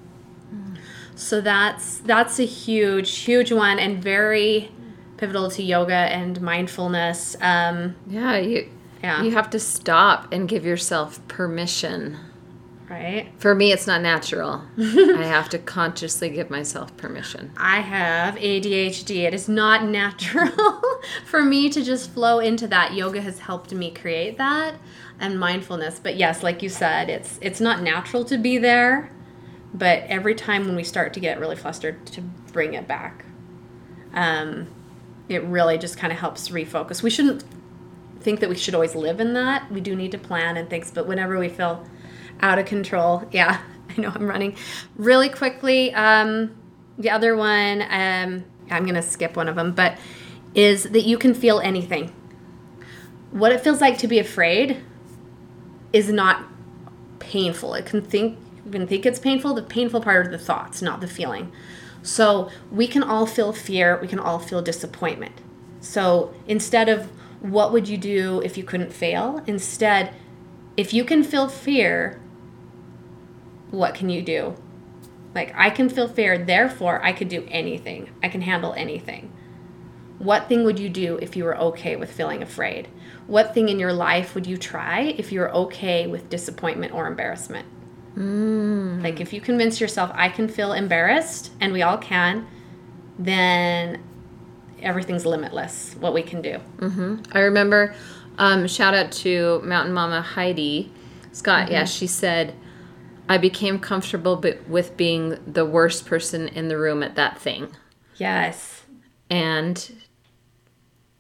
So 1.16 1.42
that's 1.42 1.98
that's 2.00 2.40
a 2.40 2.46
huge, 2.46 3.18
huge 3.20 3.52
one 3.52 3.80
and 3.80 4.02
very 4.04 4.72
pivotal 5.18 5.50
to 5.52 5.64
yoga 5.64 5.94
and 5.94 6.42
mindfulness. 6.42 7.36
Um, 7.42 7.96
Yeah, 8.08 8.38
you 8.38 8.70
Yeah. 9.02 9.24
you 9.24 9.32
have 9.32 9.50
to 9.52 9.60
stop 9.60 10.32
and 10.34 10.48
give 10.48 10.66
yourself 10.66 11.26
permission. 11.28 12.18
right. 12.90 13.28
For 13.40 13.56
me, 13.56 13.72
it's 13.72 13.88
not 13.88 14.02
natural. 14.02 14.62
I 14.78 15.24
have 15.24 15.50
to 15.50 15.58
consciously 15.58 16.30
give 16.30 16.50
myself 16.52 16.96
permission. 16.98 17.52
I 17.58 17.80
have 17.80 18.36
ADHD. 18.36 19.24
It 19.26 19.34
is 19.34 19.48
not 19.50 19.84
natural 19.86 20.52
for 21.26 21.42
me 21.42 21.70
to 21.70 21.82
just 21.84 22.12
flow 22.12 22.40
into 22.40 22.68
that. 22.68 22.94
Yoga 22.94 23.22
has 23.22 23.40
helped 23.40 23.74
me 23.74 23.90
create 23.92 24.38
that 24.38 24.76
and 25.20 25.40
mindfulness. 25.40 26.00
But 26.04 26.16
yes, 26.18 26.44
like 26.44 26.62
you 26.62 26.70
said, 26.70 27.10
it's 27.10 27.40
it's 27.42 27.62
not 27.62 27.82
natural 27.82 28.24
to 28.26 28.38
be 28.38 28.58
there. 28.58 29.10
But 29.76 30.04
every 30.04 30.36
time 30.36 30.66
when 30.66 30.78
we 30.78 30.86
start 30.86 31.14
to 31.16 31.20
get 31.20 31.38
really 31.38 31.58
flustered, 31.58 32.06
to 32.08 32.22
bring 32.22 32.76
it 32.76 32.88
back, 32.88 33.26
um, 34.14 34.68
it 35.28 35.44
really 35.44 35.78
just 35.78 35.98
kind 35.98 36.14
of 36.14 36.20
helps 36.20 36.48
refocus. 36.48 37.04
We 37.04 37.10
shouldn't 37.10 37.44
think 38.22 38.40
that 38.40 38.50
we 38.50 38.56
should 38.56 38.74
always 38.74 38.96
live 38.96 39.20
in 39.20 39.34
that. 39.34 39.70
We 39.70 39.82
do 39.82 39.94
need 39.94 40.12
to 40.12 40.18
plan 40.18 40.56
and 40.56 40.70
things, 40.70 40.92
but 40.92 41.08
whenever 41.08 41.38
we 41.38 41.50
feel 41.50 41.86
out 42.40 42.58
of 42.58 42.66
control, 42.66 43.28
yeah, 43.32 43.62
I 43.90 44.02
know 44.02 44.14
I'm 44.16 44.28
running 44.28 44.56
really 44.96 45.28
quickly. 45.28 45.94
Um, 45.94 46.56
the 46.98 47.10
other 47.10 47.36
one, 47.36 47.82
um, 47.82 48.46
I'm 48.72 48.84
going 48.84 48.96
to 48.96 49.02
skip 49.02 49.36
one 49.36 49.50
of 49.50 49.58
them, 49.58 49.74
but 49.74 49.98
is 50.54 50.84
that 50.84 51.04
you 51.04 51.18
can 51.18 51.34
feel 51.34 51.60
anything. 51.60 52.16
What 53.32 53.52
it 53.52 53.60
feels 53.60 53.82
like 53.82 53.98
to 53.98 54.08
be 54.08 54.20
afraid 54.20 54.82
is 55.92 56.10
not 56.10 56.46
painful. 57.20 57.74
It 57.74 57.86
can 57.86 58.02
think 58.02 58.40
can 58.72 58.88
think 58.88 59.06
it's 59.06 59.20
painful. 59.20 59.54
The 59.54 59.62
painful 59.62 60.02
part 60.02 60.28
are 60.28 60.32
the 60.32 60.38
thoughts, 60.38 60.82
not 60.82 61.02
the 61.02 61.08
feeling. 61.08 61.52
So 62.02 62.50
we 62.72 62.88
can 62.88 63.04
all 63.04 63.26
feel 63.26 63.54
fear. 63.54 64.00
We 64.02 64.08
can 64.08 64.20
all 64.20 64.40
feel 64.40 64.62
disappointment. 64.62 65.42
So 65.80 66.34
instead 66.48 66.90
of 66.90 67.12
what 67.40 67.72
would 67.72 67.88
you 67.88 67.98
do 67.98 68.42
if 68.44 68.58
you 68.58 68.64
couldn't 68.64 68.94
fail, 68.94 69.42
instead, 69.46 70.14
if 70.78 70.94
you 70.94 71.04
can 71.04 71.24
feel 71.24 71.48
fear, 71.48 72.20
what 73.72 73.94
can 73.94 74.10
you 74.10 74.22
do? 74.22 74.56
Like 75.34 75.54
I 75.56 75.70
can 75.70 75.90
feel 75.90 76.08
fear, 76.08 76.38
therefore 76.38 77.04
I 77.04 77.12
could 77.12 77.30
do 77.30 77.46
anything. 77.50 78.10
I 78.24 78.30
can 78.30 78.42
handle 78.42 78.74
anything. 78.74 79.32
What 80.18 80.48
thing 80.48 80.64
would 80.64 80.80
you 80.80 80.90
do 80.90 81.20
if 81.22 81.36
you 81.36 81.44
were 81.44 81.58
okay 81.58 81.98
with 81.98 82.12
feeling 82.12 82.42
afraid? 82.42 82.88
What 83.28 83.54
thing 83.54 83.68
in 83.68 83.80
your 83.80 83.94
life 83.94 84.34
would 84.34 84.48
you 84.48 84.58
try 84.58 85.02
if 85.02 85.32
you 85.32 85.42
were 85.42 85.54
okay 85.54 86.08
with 86.08 86.30
disappointment 86.30 86.94
or 86.94 87.06
embarrassment? 87.06 87.68
Mm. 88.16 89.04
Like 89.04 89.20
if 89.20 89.34
you 89.34 89.42
convince 89.42 89.82
yourself 89.82 90.12
I 90.14 90.30
can 90.30 90.48
feel 90.48 90.74
embarrassed 90.74 91.52
and 91.60 91.74
we 91.74 91.82
all 91.82 91.98
can, 91.98 92.48
then 93.20 94.02
everything's 94.82 95.26
limitless 95.26 95.96
what 96.00 96.14
we 96.14 96.22
can 96.22 96.42
do. 96.42 96.60
Mm-hmm. 96.78 97.16
I 97.32 97.40
remember, 97.40 97.96
um, 98.38 98.68
shout 98.68 98.94
out 98.94 99.12
to 99.14 99.62
Mountain 99.64 99.94
Mama 99.94 100.22
Heidi 100.22 100.92
Scott, 101.36 101.70
yeah, 101.70 101.84
mm-hmm. 101.84 101.88
she 101.88 102.08
said, 102.08 102.56
I 103.28 103.38
became 103.38 103.78
comfortable 103.78 104.38
b- 104.38 104.54
with 104.70 104.96
being 104.96 105.38
the 105.46 105.66
worst 105.66 106.06
person 106.06 106.48
in 106.48 106.70
the 106.70 106.78
room 106.78 107.04
at 107.04 107.16
that 107.16 107.38
thing. 107.38 107.76
Yes. 108.16 108.84
And 109.30 109.92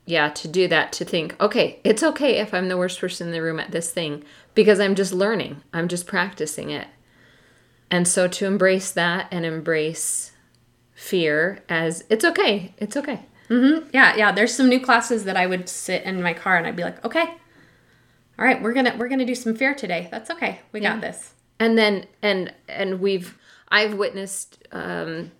yeah, 0.06 0.30
to 0.30 0.48
do 0.48 0.70
that, 0.70 0.94
to 0.94 1.06
think, 1.06 1.36
okay, 1.42 1.82
it's 1.84 2.02
okay 2.02 2.38
if 2.38 2.54
I'm 2.54 2.70
the 2.70 2.78
worst 2.78 3.02
person 3.02 3.28
in 3.28 3.34
the 3.34 3.42
room 3.42 3.60
at 3.60 3.72
this 3.72 3.92
thing 3.92 4.24
because 4.56 4.80
I'm 4.80 4.96
just 4.96 5.14
learning, 5.14 5.62
I'm 5.74 5.88
just 5.88 6.08
practicing 6.08 6.70
it. 6.72 6.88
And 7.92 8.08
so 8.08 8.28
to 8.28 8.46
embrace 8.48 8.92
that 8.92 9.28
and 9.32 9.46
embrace 9.46 10.32
fear 10.94 11.64
as 11.70 12.04
it's 12.10 12.26
okay, 12.26 12.74
it's 12.78 12.98
okay. 12.98 13.22
Yeah, 13.94 14.16
yeah. 14.16 14.32
There's 14.32 14.56
some 14.56 14.70
new 14.70 14.80
classes 14.80 15.26
that 15.26 15.38
I 15.38 15.46
would 15.46 15.70
sit 15.70 16.02
in 16.04 16.22
my 16.24 16.34
car 16.34 16.58
and 16.58 16.66
I'd 16.66 16.76
be 16.76 16.84
like, 16.84 17.06
okay, 17.06 17.26
all 18.40 18.44
right, 18.46 18.60
we're 18.62 18.74
gonna 18.74 18.96
we're 18.98 19.08
gonna 19.08 19.24
do 19.26 19.36
some 19.36 19.56
fear 19.56 19.76
today. 19.76 20.08
That's 20.10 20.32
okay. 20.32 20.62
We 20.72 20.80
got 20.80 21.00
this. 21.02 21.34
and 21.60 21.78
then 21.78 22.06
and 22.24 22.52
and 22.68 23.00
we've 23.00 23.38
i've 23.70 23.94
witnessed 23.96 24.68
um 24.74 25.32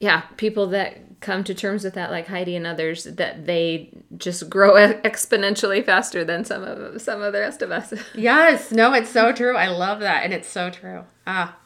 yeah 0.00 0.22
people 0.36 0.68
that 0.68 0.98
come 1.22 1.44
to 1.44 1.54
terms 1.54 1.84
with 1.84 1.94
that 1.94 2.10
like 2.10 2.26
heidi 2.26 2.56
and 2.56 2.66
others 2.66 3.04
that 3.04 3.46
they 3.46 3.88
just 4.16 4.50
grow 4.50 4.74
exponentially 4.74 5.84
faster 5.84 6.24
than 6.24 6.44
some 6.44 6.62
of 6.62 7.00
some 7.00 7.22
of 7.22 7.32
the 7.32 7.40
rest 7.40 7.62
of 7.62 7.70
us 7.70 7.94
Yes, 8.14 8.70
no, 8.72 8.92
it's 8.92 9.10
so 9.10 9.32
true. 9.32 9.56
I 9.56 9.68
love 9.68 10.00
that, 10.00 10.24
and 10.24 10.32
it's 10.32 10.48
so 10.48 10.70
true. 10.70 11.04
Ah. 11.26 11.56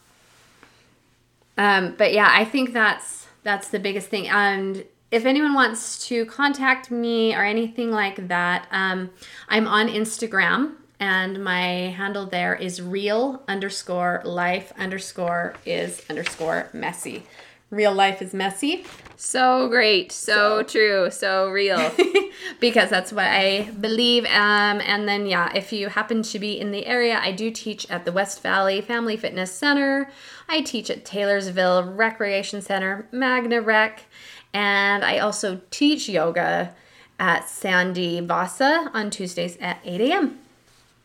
Um, 1.59 1.95
but 1.97 2.13
yeah, 2.13 2.29
I 2.31 2.45
think 2.45 2.73
that's 2.73 3.27
that's 3.43 3.69
the 3.69 3.79
biggest 3.79 4.09
thing. 4.09 4.29
And 4.29 4.85
if 5.11 5.25
anyone 5.25 5.55
wants 5.55 6.07
to 6.09 6.27
contact 6.27 6.91
me 6.91 7.35
or 7.35 7.45
anything 7.45 7.91
like 7.91 8.29
that, 8.29 8.67
um, 8.71 9.11
I'm 9.49 9.67
on 9.67 9.89
Instagram, 9.89 10.75
and 10.99 11.43
my 11.43 11.91
handle 11.97 12.27
there 12.27 12.55
is 12.55 12.83
real 12.83 13.43
underscore 13.49 14.23
life 14.25 14.73
underscore 14.79 15.55
is 15.65 16.03
underscore 16.11 16.69
messy. 16.73 17.25
Real 17.71 17.93
life 17.93 18.23
is 18.23 18.33
messy. 18.33 18.85
so 19.17 19.69
great 19.69 20.13
so, 20.13 20.63
true 20.63 21.11
so 21.11 21.51
real 21.51 21.91
because 22.61 22.91
that's 22.91 23.13
what 23.13 23.27
I 23.27 23.71
believe. 23.81 24.25
Um, 24.27 24.81
and 24.81 25.09
then, 25.09 25.27
yeah, 25.27 25.53
if 25.55 25.73
you 25.73 25.89
happen 25.89 26.23
to 26.23 26.39
be 26.39 26.61
in 26.61 26.71
the 26.71 26.87
area, 26.87 27.19
I 27.21 27.33
do 27.33 27.51
teach 27.51 27.91
at 27.91 28.05
the 28.05 28.13
West 28.13 28.43
Valley 28.43 28.81
Family 28.81 29.17
Fitness 29.17 29.53
Center. 29.53 30.11
I 30.49 30.61
teach 30.61 30.91
at 30.91 31.05
Taylorsville 31.05 31.93
Recreation 31.95 32.63
Center, 32.63 33.09
Magna 33.11 33.61
Rec, 33.61 34.05
and 34.53 35.05
I 35.05 35.19
also 35.19 35.61
teach 35.71 36.09
yoga 36.09 36.75
at 37.19 37.49
Sandy 37.49 38.21
Vasa 38.21 38.91
on 38.95 39.11
Tuesdays 39.11 39.57
at 39.61 39.81
8 39.85 40.01
a.m. 40.03 40.39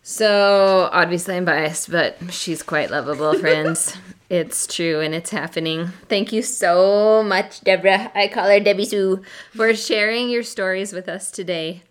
so 0.04 0.90
obviously 0.92 1.36
i'm 1.38 1.46
biased 1.46 1.90
but 1.90 2.18
she's 2.30 2.64
quite 2.64 2.92
lovable 2.92 3.38
friends 3.40 3.96
it's 4.32 4.66
true 4.66 5.02
and 5.02 5.14
it's 5.14 5.30
happening 5.32 5.88
thank 6.08 6.32
you 6.32 6.42
so 6.42 7.22
much 7.22 7.62
deborah 7.62 8.10
i 8.16 8.28
call 8.28 8.48
her 8.48 8.60
debbie 8.60 8.86
sue 8.86 9.22
for 9.56 9.74
sharing 9.76 10.30
your 10.30 10.44
stories 10.44 10.94
with 10.94 11.08
us 11.10 11.30
today 11.32 11.84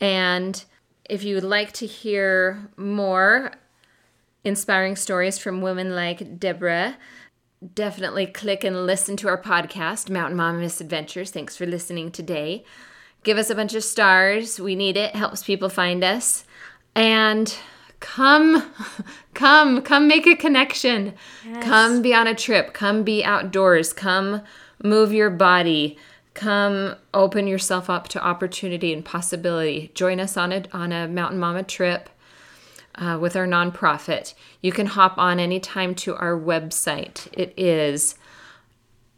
And 0.00 0.64
if 1.08 1.24
you 1.24 1.34
would 1.34 1.44
like 1.44 1.72
to 1.74 1.86
hear 1.86 2.68
more 2.76 3.52
inspiring 4.44 4.96
stories 4.96 5.38
from 5.38 5.60
women 5.62 5.94
like 5.94 6.38
Deborah, 6.38 6.96
definitely 7.74 8.26
click 8.26 8.64
and 8.64 8.86
listen 8.86 9.16
to 9.18 9.28
our 9.28 9.40
podcast, 9.40 10.10
Mountain 10.10 10.36
Mom 10.36 10.60
Misadventures. 10.60 11.30
Thanks 11.30 11.56
for 11.56 11.66
listening 11.66 12.10
today. 12.10 12.64
Give 13.24 13.38
us 13.38 13.50
a 13.50 13.54
bunch 13.54 13.74
of 13.74 13.82
stars. 13.82 14.60
We 14.60 14.76
need 14.76 14.96
it. 14.96 15.16
Helps 15.16 15.42
people 15.42 15.68
find 15.68 16.04
us. 16.04 16.44
And 16.94 17.56
come, 18.00 18.70
come, 19.34 19.82
come 19.82 20.08
make 20.08 20.26
a 20.26 20.36
connection. 20.36 21.14
Come 21.60 22.02
be 22.02 22.14
on 22.14 22.26
a 22.26 22.34
trip. 22.34 22.72
Come 22.72 23.02
be 23.02 23.24
outdoors. 23.24 23.92
Come 23.92 24.42
move 24.82 25.12
your 25.12 25.30
body. 25.30 25.98
Come 26.34 26.96
open 27.14 27.46
yourself 27.46 27.88
up 27.88 28.08
to 28.08 28.22
opportunity 28.22 28.92
and 28.92 29.04
possibility. 29.04 29.90
Join 29.94 30.20
us 30.20 30.36
on 30.36 30.52
a 30.52 30.64
on 30.72 30.92
a 30.92 31.08
Mountain 31.08 31.38
Mama 31.38 31.62
trip 31.62 32.10
uh, 32.96 33.18
with 33.20 33.36
our 33.36 33.46
nonprofit. 33.46 34.34
You 34.60 34.72
can 34.72 34.86
hop 34.86 35.16
on 35.16 35.40
anytime 35.40 35.94
to 35.96 36.14
our 36.16 36.38
website. 36.38 37.28
It 37.32 37.54
is 37.56 38.16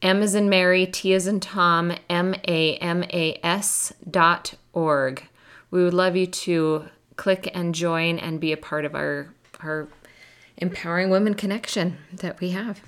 M 0.00 0.22
as 0.22 0.36
in 0.36 0.48
Mary, 0.48 0.86
T 0.86 1.12
as 1.12 1.26
in 1.26 1.40
Tom, 1.40 1.92
M 2.08 2.34
A 2.46 2.76
M 2.76 3.02
A 3.04 3.40
S 3.42 3.92
dot 4.08 4.54
org. 4.72 5.24
We 5.70 5.82
would 5.82 5.94
love 5.94 6.14
you 6.14 6.26
to 6.26 6.88
click 7.18 7.50
and 7.52 7.74
join 7.74 8.18
and 8.18 8.40
be 8.40 8.52
a 8.52 8.56
part 8.56 8.86
of 8.86 8.94
our 8.94 9.34
our 9.60 9.88
empowering 10.56 11.10
women 11.10 11.34
connection 11.34 11.98
that 12.12 12.40
we 12.40 12.50
have. 12.50 12.80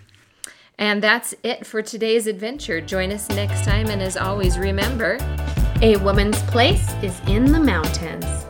And 0.78 1.02
that's 1.02 1.34
it 1.42 1.66
for 1.66 1.82
today's 1.82 2.26
adventure. 2.26 2.80
Join 2.80 3.12
us 3.12 3.28
next 3.28 3.64
time, 3.66 3.88
and 3.88 4.00
as 4.00 4.16
always, 4.16 4.58
remember 4.58 5.18
A 5.82 5.96
woman's 5.98 6.40
place 6.44 6.90
is 7.02 7.20
in 7.26 7.52
the 7.52 7.60
mountains. 7.60 8.49